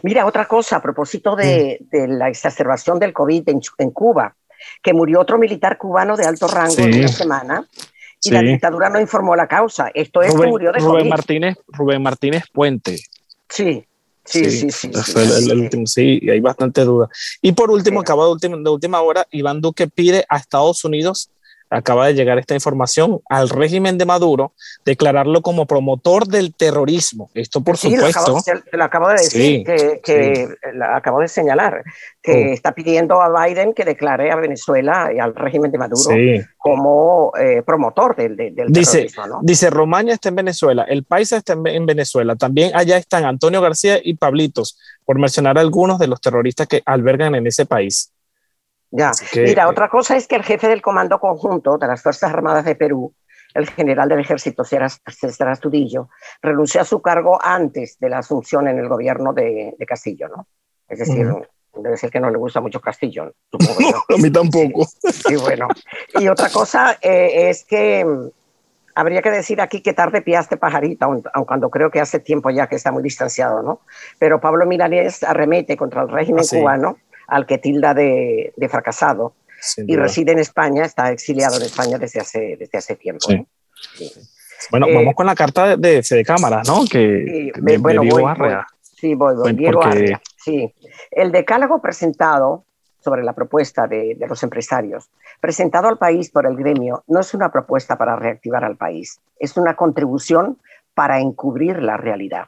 Mira, 0.03 0.27
otra 0.27 0.47
cosa, 0.47 0.77
a 0.77 0.83
propósito 0.83 1.37
de, 1.37 1.81
la 1.93 2.29
exacerbación 2.29 2.99
del 2.99 3.13
COVID 3.13 3.49
en, 3.49 3.91
Cuba, 3.91 4.35
que 4.83 4.93
murió 4.93 5.21
otro 5.21 5.39
militar 5.39 5.79
cubano 5.79 6.17
de 6.17 6.25
alto 6.25 6.49
rango 6.49 6.79
en 6.79 6.99
una 6.99 7.09
semana 7.09 7.67
y 8.23 8.31
la 8.31 8.41
dictadura 8.41 8.89
no 8.89 9.01
informó 9.01 9.37
la 9.37 9.47
causa. 9.47 9.91
Esto 9.93 10.23
es 10.23 10.33
Rubén, 10.33 10.51
murió 10.51 10.73
de 10.73 10.79
Rubén 10.81 11.09
Martínez, 11.09 11.57
Rubén 11.69 12.03
Martínez 12.03 12.45
Puente. 12.53 12.99
Sí, 13.49 13.87
Sí, 14.25 14.51
sí, 14.51 14.71
sí. 14.71 14.91
Sí, 15.85 16.31
hay 16.31 16.41
bastante 16.41 16.83
duda. 16.83 17.09
Y 17.43 17.53
por 17.53 17.71
último, 17.71 18.01
acaba 18.01 18.25
de 18.25 18.33
última, 18.33 18.57
de 18.57 18.71
última 18.71 19.03
hora, 19.03 19.27
Iván 19.31 19.61
Duque 19.61 19.87
pide 19.87 20.25
a 20.29 20.39
Estados 20.39 20.83
Unidos 20.85 21.31
acaba 21.71 22.07
de 22.07 22.15
llegar 22.15 22.39
esta 22.39 22.55
información 22.55 23.21
al 23.29 23.49
régimen 23.49 23.99
de 23.99 24.07
Maduro, 24.07 24.53
declararlo 24.85 25.43
como 25.43 25.67
promotor 25.67 26.27
del 26.27 26.55
terrorismo. 26.55 27.31
Esto, 27.35 27.63
por 27.63 27.77
supuesto. 27.77 28.39
Lo 28.73 28.85
acabo, 28.85 29.09
de 29.09 29.15
decir, 29.15 29.65
que, 29.65 30.49
acabo 30.95 31.21
de 31.21 31.29
señalar, 31.29 31.83
que 32.23 32.33
oh. 32.33 32.53
está 32.53 32.73
pidiendo 32.73 33.21
a 33.21 33.47
Biden 33.47 33.75
que 33.75 33.85
declare 33.85 34.31
a 34.31 34.37
Venezuela 34.37 35.11
y 35.15 35.19
al 35.19 35.35
régimen 35.35 35.71
de 35.71 35.79
Maduro 35.79 36.11
como 36.57 37.33
eh, 37.39 37.63
promotor 37.63 38.17
del, 38.17 38.37
terrorismo. 38.37 39.41
Dice, 39.43 39.71
Romaña 39.71 40.15
está 40.15 40.29
en 40.31 40.37
Venezuela, 40.37 40.85
el 40.89 41.05
país 41.05 41.33
está 41.33 41.53
en 41.53 41.87
Venezuela, 41.87 42.37
también 42.37 42.73
allá 42.75 42.97
están 42.97 43.25
Antonio 43.25 43.61
García 43.61 43.99
y 44.03 44.15
Pablitos, 44.15 44.79
por 45.05 45.19
mencionar 45.19 45.59
algunos 45.59 45.99
de 45.99 46.07
los 46.07 46.21
terroristas 46.21 46.67
que 46.67 46.83
albergan 46.87 47.35
en 47.35 47.47
ese 47.47 47.67
país. 47.67 48.14
Ya, 48.97 49.11
mira, 49.35 49.69
otra 49.69 49.89
cosa 49.89 50.17
es 50.17 50.29
que 50.29 50.37
el 50.37 50.45
jefe 50.45 50.69
del 50.69 50.81
Comando 50.81 51.19
Conjunto 51.19 51.79
de 51.79 51.89
las 51.89 52.01
Fuerzas 52.01 52.33
Armadas 52.33 52.65
de 52.65 52.77
Perú, 52.77 53.13
el 53.53 53.69
general 53.69 54.09
del 54.09 54.21
ejército 54.21 54.63
César 54.63 55.49
Astudillo, 55.49 56.11
renunció 56.41 56.81
a 56.81 56.85
su 56.85 57.03
cargo 57.03 57.41
antes 57.43 57.99
de 57.99 58.09
la 58.09 58.19
asunción 58.19 58.69
en 58.69 58.79
el 58.79 58.89
gobierno 58.89 59.33
de, 59.33 59.75
Castillo, 59.85 60.29
¿no? 60.29 60.47
Es 60.89 61.01
decir, 61.01 61.27
debe 61.75 61.97
ser 61.97 62.09
que 62.09 62.21
no 62.21 62.31
le 62.31 62.39
gusta 62.39 62.61
mucho 62.61 62.81
Castillo. 62.81 63.35
a 63.53 64.17
mí 64.17 64.31
tampoco. 64.31 64.87
Sí, 65.11 65.35
bueno. 65.35 65.67
Y 66.21 66.29
otra 66.29 66.49
cosa 66.51 66.97
eh, 67.03 67.49
es 67.51 67.65
que 67.65 68.05
mm, 68.05 68.29
habría 68.95 69.23
que 69.23 69.31
decir 69.33 69.61
aquí 69.61 69.83
que 69.83 69.93
tarde 69.93 70.23
piaste 70.23 70.57
pajarita, 70.57 71.07
aun, 71.07 71.23
cuando 71.45 71.69
creo 71.69 71.91
que 71.91 72.01
hace 72.01 72.21
tiempo 72.21 72.49
ya 72.51 72.69
que 72.69 72.77
está 72.77 72.93
muy 72.93 73.03
distanciado, 73.03 73.61
¿no? 73.61 73.81
Pero 74.21 74.41
Pablo 74.41 74.67
Milanés 74.67 75.25
arremete 75.25 75.77
contra 75.77 76.03
el 76.03 76.11
régimen 76.11 76.45
ah, 76.45 76.57
cubano 76.57 76.97
al 77.27 77.47
que 77.47 77.59
tilda 77.59 77.95
de, 77.95 78.53
fracasado 78.69 79.35
y 79.77 79.97
reside 79.97 80.33
en 80.33 80.39
España, 80.39 80.85
está 80.85 81.11
exiliado 81.11 81.57
en 81.57 81.63
España 81.63 81.99
desde 81.99 82.21
hace, 82.21 82.57
desde 82.59 82.79
hace 82.79 82.97
tiempo. 82.97 83.29
Bueno, 84.71 84.87
vamos 84.87 85.13
eh, 85.13 85.15
con 85.15 85.27
la 85.27 85.35
carta 85.35 85.77
de 85.77 86.03
Fede 86.03 86.25
Cámara, 86.25 86.63
¿no? 86.67 86.85
Que, 86.91 87.53
de, 87.55 87.79
bueno, 87.79 88.03
Diego 88.03 88.19
sí, 88.81 89.15
voy, 89.15 89.35
voy. 89.37 89.53
Diego 89.53 89.81
sí. 90.37 90.73
El 91.11 91.33
decálogo 91.33 91.81
presentado 91.81 92.65
sobre 92.99 93.23
la 93.23 93.35
propuesta 93.35 93.87
de, 93.87 94.15
de, 94.15 94.27
los 94.27 94.43
empresarios, 94.43 95.11
presentado 95.41 95.89
al 95.89 95.99
país 95.99 96.31
por 96.31 96.47
el 96.47 96.57
gremio, 96.57 97.05
no 97.07 97.21
es 97.21 97.35
una 97.35 97.53
propuesta 97.53 97.99
para 97.99 98.17
reactivar 98.17 98.65
al 98.65 98.77
país, 98.77 99.21
es 99.39 99.57
una 99.59 99.77
contribución 99.77 100.59
para 100.95 101.21
encubrir 101.21 101.83
la 101.83 101.99
realidad. 101.99 102.47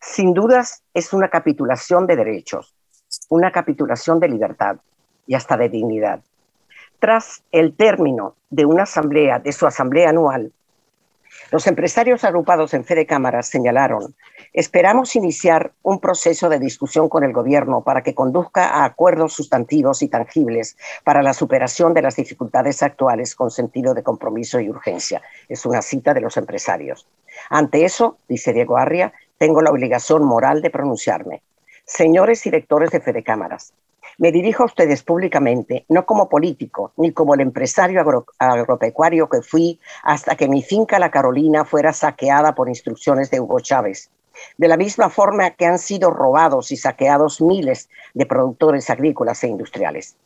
Sin 0.00 0.32
dudas, 0.32 0.82
es 0.94 1.12
una 1.12 1.28
capitulación 1.28 2.06
de 2.06 2.16
derechos, 2.16 2.74
una 3.28 3.50
capitulación 3.50 4.20
de 4.20 4.28
libertad 4.28 4.76
y 5.26 5.34
hasta 5.34 5.56
de 5.56 5.68
dignidad. 5.68 6.20
Tras 6.98 7.42
el 7.52 7.74
término 7.74 8.34
de 8.50 8.64
una 8.64 8.84
asamblea, 8.84 9.38
de 9.38 9.52
su 9.52 9.66
asamblea 9.66 10.10
anual, 10.10 10.52
los 11.50 11.66
empresarios 11.66 12.24
agrupados 12.24 12.74
en 12.74 12.84
Fede 12.84 13.06
Cámaras 13.06 13.48
señalaron, 13.48 14.14
esperamos 14.52 15.14
iniciar 15.14 15.72
un 15.82 16.00
proceso 16.00 16.48
de 16.48 16.58
discusión 16.58 17.08
con 17.08 17.22
el 17.22 17.32
gobierno 17.32 17.82
para 17.82 18.02
que 18.02 18.14
conduzca 18.14 18.66
a 18.66 18.84
acuerdos 18.84 19.34
sustantivos 19.34 20.02
y 20.02 20.08
tangibles 20.08 20.76
para 21.04 21.22
la 21.22 21.34
superación 21.34 21.92
de 21.94 22.02
las 22.02 22.16
dificultades 22.16 22.82
actuales 22.82 23.34
con 23.34 23.50
sentido 23.50 23.94
de 23.94 24.02
compromiso 24.02 24.58
y 24.58 24.68
urgencia. 24.68 25.22
Es 25.48 25.66
una 25.66 25.82
cita 25.82 26.14
de 26.14 26.22
los 26.22 26.36
empresarios. 26.36 27.06
Ante 27.50 27.84
eso, 27.84 28.18
dice 28.28 28.52
Diego 28.52 28.76
Arria, 28.76 29.12
tengo 29.38 29.60
la 29.60 29.70
obligación 29.70 30.24
moral 30.24 30.62
de 30.62 30.70
pronunciarme. 30.70 31.42
Señores 31.86 32.42
directores 32.42 32.90
de 32.92 33.00
Fede 33.00 33.22
Cámaras, 33.22 33.74
me 34.16 34.32
dirijo 34.32 34.62
a 34.62 34.66
ustedes 34.66 35.02
públicamente, 35.02 35.84
no 35.90 36.06
como 36.06 36.30
político, 36.30 36.92
ni 36.96 37.12
como 37.12 37.34
el 37.34 37.40
empresario 37.40 38.02
agropecuario 38.38 39.28
que 39.28 39.42
fui 39.42 39.78
hasta 40.02 40.34
que 40.34 40.48
mi 40.48 40.62
finca 40.62 40.98
La 40.98 41.10
Carolina 41.10 41.66
fuera 41.66 41.92
saqueada 41.92 42.54
por 42.54 42.70
instrucciones 42.70 43.30
de 43.30 43.40
Hugo 43.40 43.60
Chávez. 43.60 44.10
De 44.56 44.66
la 44.66 44.78
misma 44.78 45.10
forma 45.10 45.50
que 45.50 45.66
han 45.66 45.78
sido 45.78 46.10
robados 46.10 46.72
y 46.72 46.78
saqueados 46.78 47.42
miles 47.42 47.90
de 48.14 48.24
productores 48.24 48.88
agrícolas 48.88 49.44
e 49.44 49.48
industriales. 49.48 50.16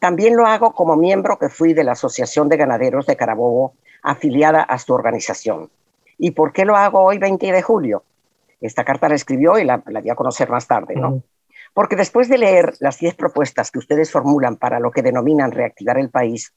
También 0.00 0.36
lo 0.36 0.44
hago 0.44 0.74
como 0.74 0.94
miembro 0.94 1.38
que 1.38 1.48
fui 1.48 1.72
de 1.72 1.84
la 1.84 1.92
Asociación 1.92 2.50
de 2.50 2.58
Ganaderos 2.58 3.06
de 3.06 3.16
Carabobo, 3.16 3.72
afiliada 4.02 4.62
a 4.62 4.78
su 4.78 4.92
organización. 4.92 5.70
¿Y 6.18 6.32
por 6.32 6.52
qué 6.52 6.66
lo 6.66 6.76
hago 6.76 7.00
hoy 7.00 7.16
20 7.16 7.50
de 7.50 7.62
julio? 7.62 8.02
Esta 8.60 8.84
carta 8.84 9.08
la 9.08 9.14
escribió 9.14 9.58
y 9.58 9.64
la, 9.64 9.82
la 9.86 10.00
dio 10.00 10.12
a 10.12 10.16
conocer 10.16 10.48
más 10.50 10.66
tarde, 10.66 10.94
¿no? 10.96 11.22
Porque 11.74 11.96
después 11.96 12.28
de 12.28 12.38
leer 12.38 12.74
las 12.80 12.98
10 12.98 13.14
propuestas 13.14 13.70
que 13.70 13.78
ustedes 13.78 14.10
formulan 14.10 14.56
para 14.56 14.80
lo 14.80 14.90
que 14.90 15.02
denominan 15.02 15.52
reactivar 15.52 15.98
el 15.98 16.10
país, 16.10 16.52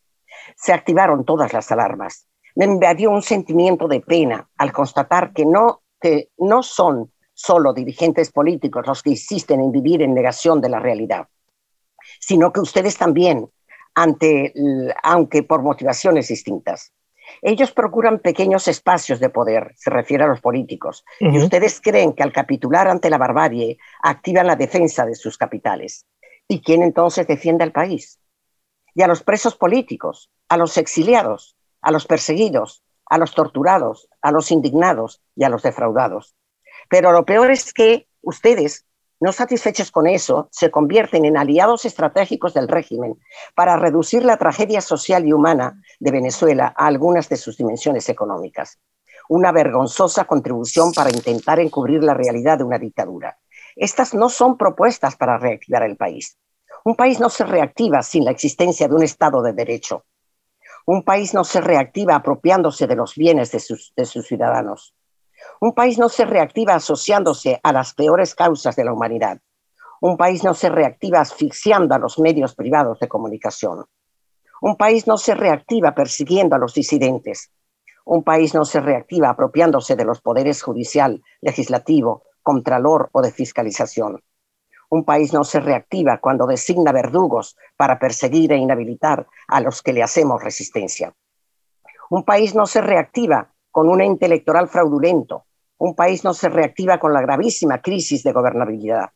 se 0.55 0.73
activaron 0.73 1.25
todas 1.25 1.53
las 1.53 1.71
alarmas. 1.71 2.27
Me 2.55 2.65
invadió 2.65 3.11
un 3.11 3.21
sentimiento 3.21 3.87
de 3.87 4.01
pena 4.01 4.49
al 4.57 4.71
constatar 4.71 5.31
que 5.33 5.45
no, 5.45 5.81
que 5.99 6.29
no 6.37 6.63
son 6.63 7.11
solo 7.33 7.73
dirigentes 7.73 8.31
políticos 8.31 8.85
los 8.85 9.01
que 9.01 9.11
insisten 9.11 9.61
en 9.61 9.71
vivir 9.71 10.01
en 10.01 10.13
negación 10.13 10.61
de 10.61 10.69
la 10.69 10.79
realidad, 10.79 11.27
sino 12.19 12.51
que 12.51 12.59
ustedes 12.59 12.97
también, 12.97 13.49
ante, 13.95 14.53
aunque 15.03 15.43
por 15.43 15.61
motivaciones 15.61 16.27
distintas. 16.27 16.91
Ellos 17.41 17.71
procuran 17.71 18.19
pequeños 18.19 18.67
espacios 18.67 19.19
de 19.19 19.29
poder, 19.29 19.73
se 19.75 19.89
refiere 19.89 20.23
a 20.23 20.27
los 20.27 20.41
políticos, 20.41 21.03
y 21.19 21.37
ustedes 21.37 21.81
creen 21.81 22.13
que 22.13 22.23
al 22.23 22.31
capitular 22.31 22.87
ante 22.87 23.09
la 23.09 23.17
barbarie 23.17 23.77
activan 24.01 24.47
la 24.47 24.55
defensa 24.55 25.05
de 25.05 25.15
sus 25.15 25.37
capitales. 25.37 26.05
¿Y 26.47 26.61
quién 26.61 26.83
entonces 26.83 27.27
defiende 27.27 27.63
al 27.63 27.71
país? 27.71 28.19
Y 28.93 29.03
a 29.03 29.07
los 29.07 29.23
presos 29.23 29.55
políticos, 29.55 30.29
a 30.49 30.57
los 30.57 30.77
exiliados, 30.77 31.55
a 31.81 31.91
los 31.91 32.05
perseguidos, 32.05 32.83
a 33.05 33.17
los 33.17 33.33
torturados, 33.33 34.07
a 34.21 34.31
los 34.31 34.51
indignados 34.51 35.21
y 35.35 35.43
a 35.43 35.49
los 35.49 35.63
defraudados. 35.63 36.35
Pero 36.89 37.11
lo 37.11 37.25
peor 37.25 37.51
es 37.51 37.73
que 37.73 38.07
ustedes 38.21 38.85
no 39.21 39.31
satisfechos 39.31 39.91
con 39.91 40.07
eso, 40.07 40.49
se 40.51 40.71
convierten 40.71 41.25
en 41.25 41.37
aliados 41.37 41.85
estratégicos 41.85 42.55
del 42.55 42.67
régimen 42.67 43.19
para 43.53 43.77
reducir 43.77 44.25
la 44.25 44.37
tragedia 44.37 44.81
social 44.81 45.27
y 45.27 45.31
humana 45.31 45.79
de 45.99 46.11
Venezuela 46.11 46.73
a 46.75 46.87
algunas 46.87 47.29
de 47.29 47.37
sus 47.37 47.55
dimensiones 47.55 48.09
económicas. 48.09 48.79
Una 49.29 49.51
vergonzosa 49.51 50.25
contribución 50.25 50.91
para 50.91 51.11
intentar 51.11 51.59
encubrir 51.59 52.03
la 52.03 52.15
realidad 52.15 52.57
de 52.57 52.63
una 52.63 52.79
dictadura. 52.79 53.37
Estas 53.75 54.15
no 54.15 54.27
son 54.27 54.57
propuestas 54.57 55.15
para 55.15 55.37
reactivar 55.37 55.83
el 55.83 55.97
país. 55.97 56.39
Un 56.83 56.95
país 56.95 57.19
no 57.19 57.29
se 57.29 57.45
reactiva 57.45 58.01
sin 58.01 58.25
la 58.25 58.31
existencia 58.31 58.87
de 58.87 58.95
un 58.95 59.03
Estado 59.03 59.43
de 59.43 59.53
Derecho. 59.53 60.05
Un 60.87 61.03
país 61.03 61.35
no 61.35 61.43
se 61.43 61.61
reactiva 61.61 62.15
apropiándose 62.15 62.87
de 62.87 62.95
los 62.95 63.15
bienes 63.15 63.51
de 63.51 63.59
sus, 63.59 63.93
ciudadanos. 64.25 64.95
Un 65.63 65.73
país 65.73 65.99
no 65.99 66.09
se 66.09 66.25
reactiva 66.25 66.73
asociándose 66.73 67.59
a 67.61 67.71
las 67.71 67.93
peores 67.93 68.33
causas 68.33 68.75
de 68.75 68.83
la 68.83 68.93
humanidad. 68.93 69.39
Un 70.01 70.17
país 70.17 70.43
no 70.43 70.55
se 70.55 70.69
reactiva 70.69 71.19
asfixiando 71.19 71.93
a 71.93 71.99
los 71.99 72.17
medios 72.17 72.55
privados 72.55 72.99
de 72.99 73.07
comunicación. 73.07 73.85
Un 74.59 74.75
país 74.75 75.05
no 75.05 75.17
se 75.17 75.35
reactiva 75.35 75.93
persiguiendo 75.93 76.55
a 76.55 76.57
los 76.57 76.73
disidentes. 76.73 77.51
Un 78.05 78.23
país 78.23 78.55
no 78.55 78.65
se 78.65 78.81
reactiva 78.81 79.29
apropiándose 79.29 79.95
de 79.95 80.03
los 80.03 80.19
poderes 80.19 80.63
judicial, 80.63 81.21
legislativo, 81.41 82.23
contralor 82.41 83.09
o 83.11 83.21
de 83.21 83.31
fiscalización. 83.31 84.19
Un 84.89 85.05
país 85.05 85.31
no 85.31 85.43
se 85.43 85.59
reactiva 85.59 86.17
cuando 86.17 86.47
designa 86.47 86.91
verdugos 86.91 87.55
para 87.77 87.99
perseguir 87.99 88.51
e 88.51 88.57
inhabilitar 88.57 89.27
a 89.47 89.61
los 89.61 89.83
que 89.83 89.93
le 89.93 90.01
hacemos 90.01 90.43
resistencia. 90.43 91.13
Un 92.09 92.25
país 92.25 92.55
no 92.55 92.65
se 92.65 92.81
reactiva 92.81 93.53
con 93.69 93.89
un 93.89 94.01
ente 94.01 94.25
electoral 94.25 94.67
fraudulento, 94.67 95.45
un 95.81 95.95
país 95.95 96.23
no 96.23 96.35
se 96.35 96.47
reactiva 96.47 96.99
con 96.99 97.11
la 97.11 97.21
gravísima 97.21 97.81
crisis 97.81 98.21
de 98.21 98.31
gobernabilidad. 98.31 99.09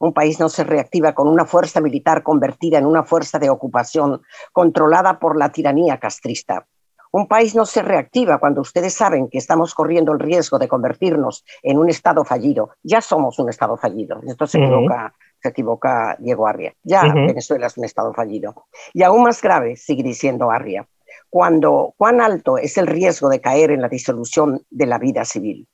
Un 0.00 0.12
país 0.12 0.40
no 0.40 0.48
se 0.48 0.64
reactiva 0.64 1.12
con 1.12 1.28
una 1.28 1.44
fuerza 1.44 1.80
militar 1.80 2.24
convertida 2.24 2.76
en 2.76 2.86
una 2.86 3.04
fuerza 3.04 3.38
de 3.38 3.50
ocupación 3.50 4.22
controlada 4.52 5.20
por 5.20 5.38
la 5.38 5.50
tiranía 5.50 5.98
castrista. 5.98 6.66
Un 7.12 7.28
país 7.28 7.54
no 7.54 7.64
se 7.64 7.82
reactiva 7.82 8.38
cuando 8.38 8.62
ustedes 8.62 8.94
saben 8.94 9.28
que 9.28 9.38
estamos 9.38 9.74
corriendo 9.74 10.10
el 10.10 10.18
riesgo 10.18 10.58
de 10.58 10.66
convertirnos 10.66 11.44
en 11.62 11.78
un 11.78 11.88
Estado 11.88 12.24
fallido. 12.24 12.70
Ya 12.82 13.00
somos 13.00 13.38
un 13.38 13.48
Estado 13.48 13.76
fallido. 13.76 14.20
Esto 14.26 14.48
se, 14.48 14.58
equivoca, 14.58 15.14
se 15.40 15.50
equivoca 15.50 16.16
Diego 16.18 16.48
Arria. 16.48 16.74
Ya 16.82 17.02
Venezuela 17.14 17.68
es 17.68 17.78
un 17.78 17.84
Estado 17.84 18.12
fallido. 18.12 18.66
Y 18.92 19.04
aún 19.04 19.22
más 19.22 19.40
grave, 19.40 19.76
sigue 19.76 20.02
diciendo 20.02 20.50
Arria, 20.50 20.84
cuando 21.30 21.94
cuán 21.96 22.20
alto 22.20 22.58
es 22.58 22.76
el 22.76 22.88
riesgo 22.88 23.28
de 23.28 23.40
caer 23.40 23.70
en 23.70 23.82
la 23.82 23.88
disolución 23.88 24.64
de 24.68 24.86
la 24.86 24.98
vida 24.98 25.24
civil. 25.24 25.68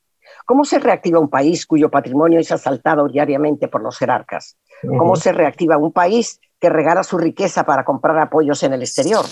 ¿Cómo 0.45 0.65
se 0.65 0.79
reactiva 0.79 1.19
un 1.19 1.31
país 1.31 1.67
cuyo 1.67 1.91
patrimonio 1.91 2.39
es 2.39 2.53
asaltado 2.53 3.09
diariamente 3.09 3.69
por 3.69 3.83
los 3.83 3.97
jerarcas? 3.97 4.59
¿Cómo 4.83 5.17
se 5.17 5.33
reactiva 5.33 5.79
un 5.79 5.93
país 5.93 6.41
que 6.61 6.69
regala 6.69 7.03
su 7.03 7.17
riqueza 7.17 7.65
para 7.65 7.85
comprar 7.85 8.19
apoyos 8.19 8.63
en 8.63 8.75
el 8.75 8.83
exterior? 8.83 9.25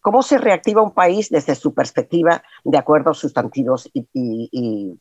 ¿Cómo 0.00 0.22
se 0.22 0.38
reactiva 0.38 0.82
un 0.82 0.92
país 0.92 1.30
desde 1.30 1.56
su 1.56 1.74
perspectiva 1.74 2.42
de 2.62 2.78
acuerdos 2.78 3.18
sustantivos 3.18 3.90
y, 3.92 5.00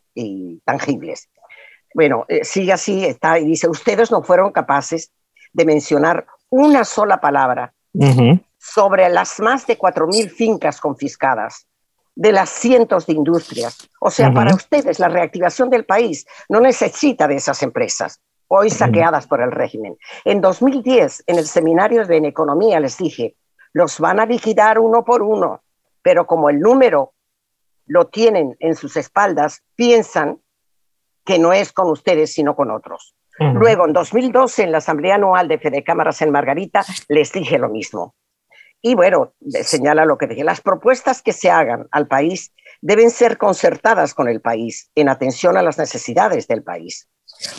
tangibles? 0.66 1.30
Bueno, 1.94 2.26
eh, 2.28 2.44
sigue 2.44 2.74
así, 2.74 3.06
está 3.06 3.38
y 3.38 3.46
dice, 3.46 3.70
ustedes 3.70 4.12
no 4.12 4.24
fueron 4.24 4.52
capaces 4.52 5.12
de 5.54 5.66
mencionar 5.66 6.26
una 6.50 6.84
sola 6.84 7.22
palabra 7.22 7.74
sobre 8.58 9.10
las 9.10 9.40
más 9.40 9.68
de 9.68 9.78
4.000 9.78 10.30
fincas 10.30 10.82
confiscadas, 10.82 11.68
de 12.16 12.32
las 12.32 12.50
cientos 12.50 13.06
de 13.06 13.14
industrias. 13.14 13.90
O 14.00 14.10
sea, 14.10 14.32
para 14.32 14.56
ustedes 14.56 15.00
la 15.00 15.10
reactivación 15.10 15.70
del 15.70 15.86
país 15.86 16.26
no 16.50 16.62
necesita 16.62 17.28
de 17.28 17.36
esas 17.36 17.62
empresas, 17.62 18.22
hoy 18.48 18.70
saqueadas 18.70 19.28
por 19.28 19.42
el 19.42 19.52
régimen. 19.52 19.98
En 20.24 20.42
2010, 20.42 21.24
en 21.28 21.38
el 21.38 21.46
seminario 21.46 22.06
de 22.06 22.18
Economía, 22.18 22.80
les 22.80 22.98
dije, 22.98 23.36
los 23.74 24.00
van 24.00 24.20
a 24.20 24.26
liquidar 24.26 24.80
uno 24.80 25.04
por 25.04 25.22
uno, 25.22 25.62
pero 26.02 26.26
como 26.26 26.50
el 26.50 26.60
número 26.60 27.14
lo 27.86 28.08
tienen 28.08 28.56
en 28.60 28.76
sus 28.76 28.96
espaldas, 28.98 29.62
piensan 29.76 30.40
que 31.26 31.40
no 31.40 31.52
es 31.54 31.74
con 31.74 31.90
ustedes, 31.90 32.34
sino 32.34 32.56
con 32.56 32.72
otros. 32.72 33.16
Luego, 33.38 33.86
en 33.86 33.92
2012, 33.92 34.64
en 34.64 34.72
la 34.72 34.78
Asamblea 34.78 35.16
Anual 35.16 35.50
de 35.50 35.58
Fede 35.58 35.84
Cámaras 35.84 36.22
en 36.22 36.32
Margarita, 36.32 36.86
les 37.10 37.34
dije 37.34 37.58
lo 37.58 37.68
mismo. 37.68 38.16
Y 38.82 38.96
bueno, 38.96 39.34
señala 39.64 40.06
lo 40.06 40.18
que 40.18 40.28
dije, 40.28 40.44
las 40.44 40.62
propuestas 40.62 41.22
que 41.22 41.34
se 41.34 41.50
hagan 41.50 41.88
al 41.92 42.08
país 42.08 42.54
deben 42.82 43.10
ser 43.10 43.38
concertadas 43.38 44.14
con 44.14 44.28
el 44.28 44.42
país 44.42 44.92
en 44.96 45.10
atención 45.10 45.58
a 45.58 45.64
las 45.64 45.78
necesidades 45.78 46.48
del 46.48 46.64
país. 46.64 47.08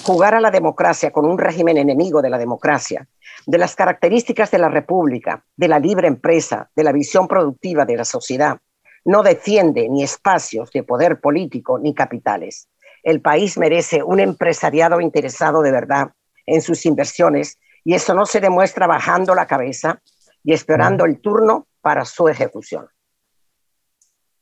Jugar 0.05 0.35
a 0.35 0.40
la 0.40 0.50
democracia 0.50 1.11
con 1.11 1.26
un 1.26 1.38
régimen 1.38 1.76
enemigo 1.76 2.22
de 2.22 2.31
la 2.31 2.38
democracia, 2.38 3.09
de 3.44 3.59
las 3.59 3.74
características 3.74 4.50
de 4.50 4.59
la 4.59 4.68
república, 4.68 5.44
de 5.57 5.68
la 5.68 5.79
libre 5.79 6.07
empresa, 6.07 6.70
de 6.76 6.85
la 6.85 6.92
visión 6.92 7.26
productiva 7.26 7.85
de 7.85 7.96
la 7.96 8.05
sociedad, 8.05 8.59
no 9.05 9.22
defiende 9.22 9.88
ni 9.88 10.02
espacios 10.02 10.70
de 10.72 10.83
poder 10.83 11.20
político 11.20 11.79
ni 11.79 11.94
capitales. 11.94 12.68
El 13.02 13.20
país 13.20 13.57
merece 13.57 14.02
un 14.02 14.18
empresariado 14.18 15.00
interesado 15.00 15.62
de 15.62 15.70
verdad 15.70 16.09
en 16.44 16.61
sus 16.61 16.87
inversiones 16.87 17.59
y 17.85 17.94
eso 17.94 18.14
no 18.14 18.26
se 18.26 18.40
demuestra 18.40 18.88
bajando 18.88 19.35
la 19.35 19.46
cabeza 19.46 20.02
y 20.46 20.52
esperando 20.52 21.04
el 21.04 21.20
turno 21.20 21.66
para 21.80 22.04
su 22.04 22.28
ejecución. 22.28 22.87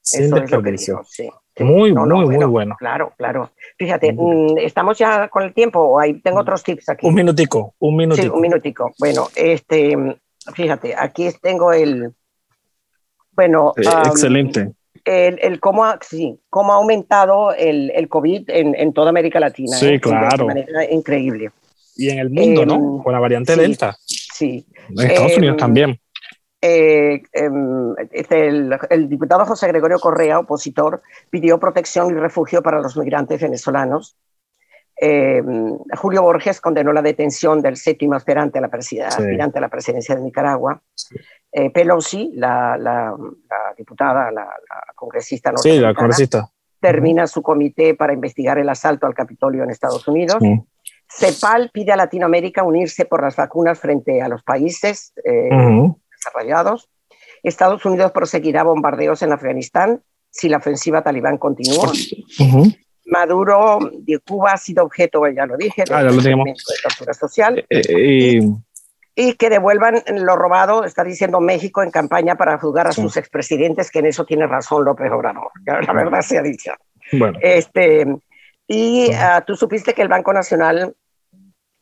Eso 0.03 0.37
es 0.37 0.51
lo 0.51 0.63
que 0.63 0.77
sí. 0.77 0.93
Muy, 1.61 1.95
muy, 1.95 2.27
muy 2.27 2.45
bueno. 2.45 2.77
Claro, 2.79 3.15
claro. 3.17 3.53
Fíjate, 3.79 4.13
mm, 4.13 4.59
estamos 4.59 4.99
ya 4.99 5.29
con 5.29 5.45
el 5.45 5.55
tiempo, 5.55 5.99
ahí 5.99 6.21
tengo 6.21 6.41
otros 6.41 6.63
tips 6.63 6.91
aquí. 6.91 7.07
Un 7.07 7.15
minutico, 7.15 7.75
un 7.79 7.97
minutico. 7.97 8.23
Sí, 8.23 8.29
un 8.29 8.41
minutico. 8.43 8.93
Bueno, 8.99 9.29
este, 9.35 9.97
fíjate, 10.53 10.95
aquí 10.95 11.31
tengo 11.41 11.73
el, 11.73 12.13
bueno. 13.33 13.73
excelente. 13.77 14.73
El, 15.07 15.39
el, 15.43 15.59
cómo, 15.59 15.87
ha, 15.87 15.99
sí, 16.03 16.39
cómo 16.51 16.75
ha 16.75 16.77
aumentado 16.77 17.55
el, 17.55 17.91
el 17.95 18.09
COVID 18.09 18.51
en, 18.51 18.75
en, 18.75 18.93
toda 18.93 19.09
América 19.09 19.41
Latina. 19.41 19.77
Sí, 19.77 19.87
¿eh? 19.87 20.01
claro. 20.01 20.37
De 20.37 20.45
manera 20.45 20.91
increíble. 20.91 21.51
Y 21.97 22.11
en 22.11 22.19
el 22.19 22.29
mundo, 22.29 22.67
¿no? 22.67 22.75
Em, 22.75 23.03
con 23.03 23.13
la 23.13 23.21
variante 23.21 23.57
Delta. 23.57 23.97
Sí. 24.05 24.24
En 24.41 24.65
Estados 25.11 25.37
Unidos 25.37 25.55
em, 25.55 25.59
también. 25.59 26.01
Eh, 26.67 27.23
este, 28.13 28.49
el, 28.49 29.09
diputado 29.09 29.45
José 29.45 29.69
Gregorio 29.69 29.99
Correa, 29.99 30.39
opositor, 30.39 31.03
pidió 31.29 31.61
protección 31.61 32.11
y 32.11 32.19
refugio 32.19 32.63
para 32.63 32.81
los 32.81 32.97
migrantes 32.97 33.41
venezolanos. 33.41 34.17
Em, 34.97 35.77
Julio 35.97 36.23
Borges 36.23 36.61
condenó 36.63 36.93
la 36.93 37.03
detención 37.03 37.61
del 37.61 37.77
séptimo 37.77 38.15
aspirante 38.15 38.59
a 38.59 38.63
la, 38.63 38.71
aspirante 39.07 39.59
a 39.59 39.61
la 39.61 39.69
presidencia 39.69 40.15
de 40.15 40.23
Nicaragua. 40.23 40.81
Eh, 41.53 41.71
Pelosi, 41.71 42.33
la, 42.35 43.15
diputada, 43.77 44.31
la, 44.31 44.49
congresista 44.95 45.53
sí, 45.57 45.79
la 45.79 45.93
congresista. 45.93 46.49
termina 46.81 47.27
su 47.27 47.43
comité 47.43 47.95
para 47.95 48.15
investigar 48.15 48.59
el 48.59 48.69
asalto 48.69 49.07
al 49.07 49.15
Capitolio 49.15 49.65
en 49.65 49.71
Estados 49.71 50.09
Unidos. 50.09 50.39
CEPAL 51.17 51.71
pide 51.73 51.93
a 51.93 51.97
Latinoamérica 51.97 52.63
unirse 52.63 53.05
por 53.05 53.23
las 53.23 53.37
vacunas 53.37 53.79
frente 53.79 54.21
a 54.21 54.29
los 54.29 54.43
países. 54.43 55.13
Eh, 55.25 55.49
desarrollados. 56.11 56.89
Estados 57.43 57.85
Unidos 57.85 58.13
proseguirá 58.13 58.63
bombardeos 58.63 59.23
en 59.23 59.33
Afganistán 59.33 60.03
si 60.31 60.49
la 60.49 60.57
ofensiva 60.57 61.03
talibán 61.03 61.39
continúa. 61.39 61.93
Maduro 63.07 63.79
de 63.93 64.19
Cuba 64.19 64.53
ha 64.53 64.57
sido 64.57 64.83
objeto, 64.83 65.29
ya 65.29 65.47
lo 65.47 65.57
dije, 65.57 65.85
ah, 65.93 66.03
de, 66.03 66.55
tortura 66.83 67.15
social. 67.15 67.65
Eh, 67.69 67.83
eh, 67.89 68.41
y, 69.15 69.35
que 69.35 69.51
devuelvan 69.51 70.03
lo 70.09 70.35
robado, 70.35 70.85
está 70.85 71.05
diciendo 71.05 71.41
México 71.41 71.83
en 71.83 71.91
campaña 71.91 72.35
para 72.35 72.59
juzgar 72.59 72.89
a 72.89 72.93
sus 72.93 73.17
expresidentes, 73.17 73.91
que 73.91 74.01
en 74.01 74.07
eso 74.07 74.25
tiene 74.25 74.47
razón 74.47 74.85
López 74.85 75.13
Obrador, 75.13 75.51
la 75.67 75.93
verdad 75.93 76.23
se 76.23 76.39
ha 76.39 76.43
dicho. 76.43 76.73
Bueno. 77.13 77.39
Este, 77.43 78.07
y 78.67 79.13
ah, 79.13 79.45
tú 79.47 79.55
supiste 79.55 79.93
que 79.93 80.03
el 80.03 80.09
Banco 80.09 80.33
Nacional 80.33 80.97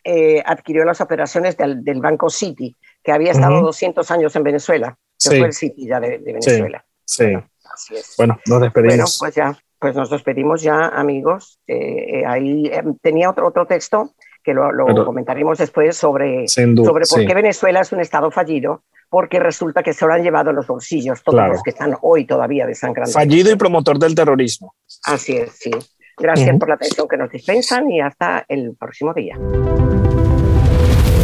eh, 0.05 0.43
adquirió 0.45 0.85
las 0.85 1.01
operaciones 1.01 1.57
del, 1.57 1.85
del 1.85 2.01
Banco 2.01 2.29
City, 2.29 2.77
que 3.03 3.13
había 3.13 3.33
estado 3.33 3.61
200 3.61 4.11
años 4.11 4.35
en 4.37 4.43
Venezuela, 4.43 4.99
que 5.19 5.39
fue 5.39 5.47
el 5.47 5.53
City 5.53 5.87
ya 5.87 6.01
de, 6.01 6.19
Venezuela. 6.19 6.85
Sí, 7.05 7.33
así 7.73 7.95
es. 7.95 8.15
Bueno, 8.17 8.39
nos 8.47 8.61
despedimos. 8.61 9.19
Bueno, 9.19 9.33
pues 9.33 9.35
ya, 9.35 9.59
pues 9.79 9.95
nos 9.95 10.11
despedimos 10.11 10.63
ya, 10.63 10.89
amigos. 10.89 11.61
Eh, 11.67 12.21
eh, 12.21 12.27
ahí 12.27 12.71
em, 12.73 12.97
tenía 12.99 13.31
otro, 13.31 13.47
otro 13.47 13.67
texto 13.67 14.15
que 14.43 14.55
lo, 14.55 14.71
comentaremos 15.05 15.59
después 15.59 15.97
sobre, 15.97 16.49
sobre 16.49 17.05
por 17.09 17.27
qué 17.27 17.35
Venezuela 17.35 17.81
es 17.81 17.93
un 17.93 18.01
estado 18.01 18.31
fallido, 18.31 18.83
porque 19.09 19.39
resulta 19.39 19.83
que 19.83 19.93
se 19.93 20.05
lo 20.05 20.13
han 20.13 20.23
llevado 20.23 20.51
en 20.51 20.57
los 20.57 20.67
bolsillos 20.67 21.23
todos 21.23 21.49
los 21.49 21.63
que 21.63 21.71
están 21.71 21.97
hoy 22.01 22.27
todavía 22.27 22.67
desangrando. 22.67 23.13
Fallido 23.13 23.53
y 23.53 23.57
promotor 23.57 23.99
del 23.99 24.15
terrorismo. 24.15 24.75
Así 25.05 25.37
es, 25.37 25.53
sí. 25.53 25.71
Gracias 26.19 26.57
por 26.59 26.69
la 26.69 26.75
atención 26.75 27.09
que 27.09 27.17
nos 27.17 27.31
dispensan 27.31 27.91
y 27.91 28.01
hasta 28.01 28.45
el 28.49 28.77
próximo 28.77 29.15
día 29.15 29.37